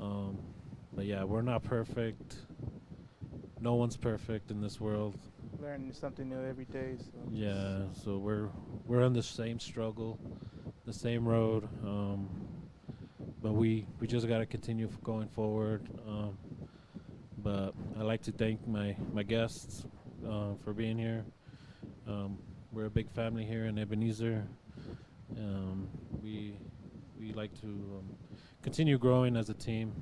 um 0.00 0.38
but 0.94 1.04
yeah 1.04 1.24
we're 1.24 1.42
not 1.42 1.62
perfect 1.62 2.37
no 3.61 3.75
one's 3.75 3.97
perfect 3.97 4.51
in 4.51 4.61
this 4.61 4.81
world 4.81 5.18
learning 5.61 5.92
something 5.92 6.29
new 6.29 6.44
every 6.44 6.64
day. 6.66 6.97
So 6.99 7.18
Yeah, 7.33 7.83
so 7.92 8.18
we're 8.18 8.49
we're 8.87 9.03
on 9.03 9.12
the 9.12 9.23
same 9.23 9.59
struggle, 9.59 10.18
the 10.87 10.92
same 10.92 11.27
road, 11.27 11.68
um, 11.85 12.29
but 13.42 13.53
we 13.53 13.87
we 14.01 14.07
just 14.07 14.29
got 14.29 14.38
to 14.38 14.47
continue 14.47 14.88
going 15.03 15.29
forward. 15.29 15.83
Um, 16.07 16.38
but 17.38 17.73
I 17.99 18.03
like 18.03 18.23
to 18.23 18.33
thank 18.33 18.66
my 18.66 18.97
my 19.12 19.23
guests 19.23 19.85
uh, 20.27 20.55
for 20.64 20.73
being 20.73 20.99
here. 20.99 21.25
Um, 22.07 22.38
we're 22.73 22.87
a 22.87 22.90
big 22.90 23.11
family 23.11 23.44
here 23.44 23.66
in 23.66 23.79
Ebenezer. 23.79 24.44
Um, 25.37 25.88
we 26.23 26.55
we 27.18 27.33
like 27.33 27.53
to 27.61 27.66
um, 27.66 28.05
continue 28.62 28.99
growing 28.99 29.37
as 29.37 29.51
a 29.51 29.55
team. 29.55 29.92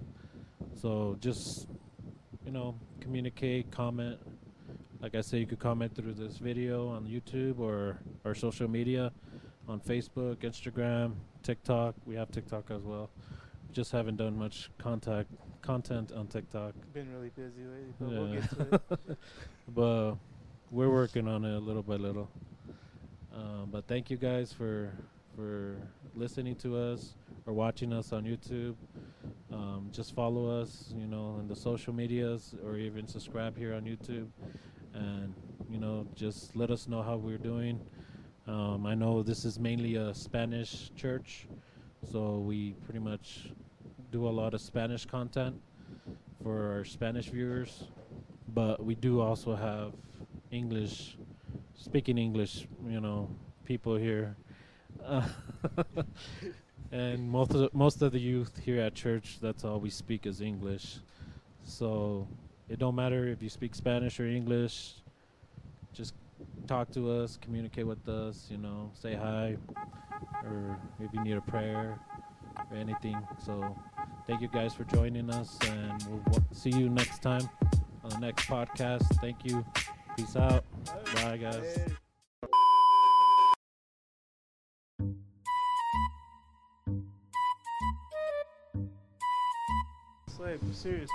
So 0.74 1.16
just 1.20 1.66
you 2.46 2.52
know 2.52 2.76
communicate, 3.00 3.70
comment. 3.70 4.18
Like 5.02 5.14
I 5.14 5.20
said, 5.20 5.40
you 5.40 5.46
could 5.46 5.58
comment 5.58 5.94
through 5.94 6.14
this 6.14 6.38
video 6.38 6.88
on 6.88 7.04
YouTube 7.04 7.58
or 7.58 7.98
our 8.24 8.34
social 8.34 8.68
media 8.68 9.12
on 9.68 9.80
Facebook, 9.80 10.36
Instagram, 10.36 11.14
TikTok. 11.42 11.94
We 12.06 12.14
have 12.14 12.30
TikTok 12.30 12.70
as 12.70 12.82
well. 12.82 13.10
We 13.68 13.74
just 13.74 13.92
haven't 13.92 14.16
done 14.16 14.38
much 14.38 14.70
contact 14.78 15.28
content 15.60 16.12
on 16.12 16.28
TikTok. 16.28 16.74
been 16.94 17.12
really 17.12 17.30
busy 17.30 17.64
lately, 17.64 17.94
but 18.00 18.08
we'll 18.08 18.32
get 18.32 18.50
to 18.50 18.74
it. 19.10 19.18
but 19.74 20.14
we're 20.70 20.90
working 20.90 21.26
on 21.26 21.44
it 21.44 21.58
little 21.58 21.82
by 21.82 21.96
little. 21.96 22.30
Um, 23.34 23.68
but 23.70 23.86
thank 23.86 24.08
you 24.08 24.16
guys 24.16 24.52
for 24.52 24.92
for 25.34 25.76
listening 26.14 26.54
to 26.56 26.76
us 26.76 27.14
or 27.44 27.52
watching 27.52 27.92
us 27.92 28.12
on 28.12 28.24
YouTube. 28.24 28.74
Um, 29.56 29.88
just 29.90 30.14
follow 30.14 30.60
us, 30.60 30.92
you 30.94 31.06
know, 31.06 31.38
in 31.40 31.48
the 31.48 31.56
social 31.56 31.92
medias 31.92 32.54
or 32.64 32.76
even 32.76 33.06
subscribe 33.06 33.56
here 33.56 33.74
on 33.74 33.82
YouTube. 33.82 34.28
And 34.94 35.34
you 35.70 35.78
know, 35.78 36.06
just 36.14 36.54
let 36.54 36.70
us 36.70 36.86
know 36.86 37.02
how 37.02 37.16
we're 37.16 37.38
doing. 37.38 37.80
Um, 38.46 38.86
I 38.86 38.94
know 38.94 39.22
this 39.22 39.44
is 39.44 39.58
mainly 39.58 39.96
a 39.96 40.14
Spanish 40.14 40.90
church, 40.94 41.48
so 42.10 42.38
we 42.38 42.74
pretty 42.84 43.00
much 43.00 43.50
do 44.12 44.28
a 44.28 44.34
lot 44.40 44.54
of 44.54 44.60
Spanish 44.60 45.06
content 45.06 45.56
for 46.42 46.72
our 46.72 46.84
Spanish 46.84 47.26
viewers 47.30 47.84
but 48.56 48.84
we 48.84 48.94
do 48.94 49.20
also 49.20 49.54
have 49.54 49.92
English, 50.50 51.18
speaking 51.74 52.18
English, 52.18 52.66
you 52.88 53.00
know, 53.00 53.28
people 53.64 53.96
here, 53.96 54.36
uh, 55.04 55.26
and 56.92 57.28
most 57.28 57.50
of 57.52 57.60
the, 57.60 57.70
most 57.72 58.02
of 58.02 58.12
the 58.12 58.18
youth 58.18 58.58
here 58.64 58.80
at 58.80 58.94
church, 58.94 59.38
that's 59.40 59.64
all 59.64 59.80
we 59.80 59.90
speak 59.90 60.26
is 60.26 60.40
English. 60.40 60.98
So 61.64 62.28
it 62.68 62.78
don't 62.78 62.94
matter 62.94 63.26
if 63.28 63.42
you 63.42 63.48
speak 63.48 63.74
Spanish 63.74 64.20
or 64.20 64.26
English. 64.26 64.94
Just 65.92 66.14
talk 66.66 66.90
to 66.92 67.10
us, 67.10 67.38
communicate 67.40 67.86
with 67.86 68.08
us, 68.08 68.48
you 68.50 68.58
know, 68.58 68.90
say 68.94 69.14
hi, 69.14 69.56
or 70.44 70.78
if 71.00 71.12
you 71.12 71.22
need 71.22 71.36
a 71.36 71.40
prayer 71.40 71.98
or 72.70 72.76
anything. 72.76 73.16
So 73.44 73.76
thank 74.26 74.40
you 74.40 74.48
guys 74.48 74.74
for 74.74 74.84
joining 74.84 75.30
us, 75.30 75.58
and 75.68 76.02
we'll 76.08 76.18
w- 76.20 76.44
see 76.52 76.70
you 76.70 76.88
next 76.88 77.22
time 77.22 77.48
on 78.04 78.10
the 78.10 78.18
next 78.18 78.46
podcast. 78.46 79.04
Thank 79.20 79.44
you. 79.44 79.64
Peace 80.16 80.36
out. 80.36 80.64
Bye, 81.14 81.36
guys. 81.36 81.96
Serious, 90.86 91.10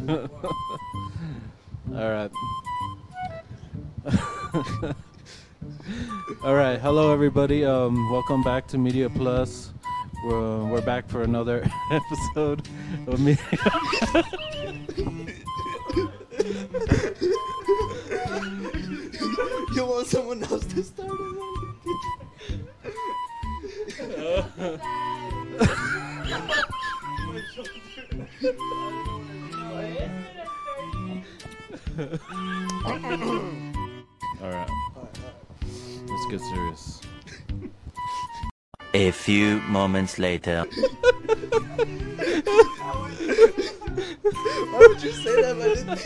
man? 0.00 0.28
All 1.94 2.10
right. 2.10 2.30
All 6.44 6.54
right. 6.54 6.78
Hello, 6.78 7.14
everybody. 7.14 7.64
Um, 7.64 8.12
welcome 8.12 8.42
back 8.42 8.66
to 8.68 8.76
Media 8.78 9.08
Plus. 9.08 9.72
We're, 10.26 10.66
we're 10.66 10.82
back 10.82 11.08
for 11.08 11.22
another 11.22 11.66
episode 11.90 12.68
of 13.06 13.20
Media. 13.20 13.42
You 19.74 19.86
want 19.86 20.08
someone 20.08 20.42
else 20.44 20.66
to 20.66 20.82
All 28.42 28.50
right. 34.42 34.70
Let's 36.08 36.26
get 36.30 36.40
serious. 36.40 37.00
A 38.92 39.10
few 39.10 39.60
moments 39.62 40.18
later. 40.18 40.64
Why 44.70 44.78
would 44.80 45.02
you 45.02 45.12
say 45.12 45.40
that, 45.42 45.56
man? 45.86 45.98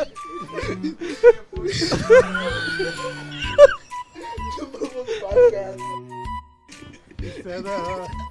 podcast. 5.21 5.81
Say 7.42 7.61
that, 7.61 7.65
huh? 7.65 8.29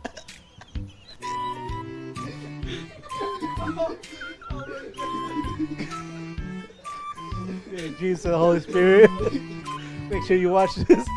Jesus 7.99 8.23
and 8.23 8.33
the 8.33 8.37
Holy 8.37 8.61
Spirit. 8.61 9.11
Make 10.09 10.23
sure 10.23 10.37
you 10.37 10.49
watch 10.49 10.73
this. 10.75 11.07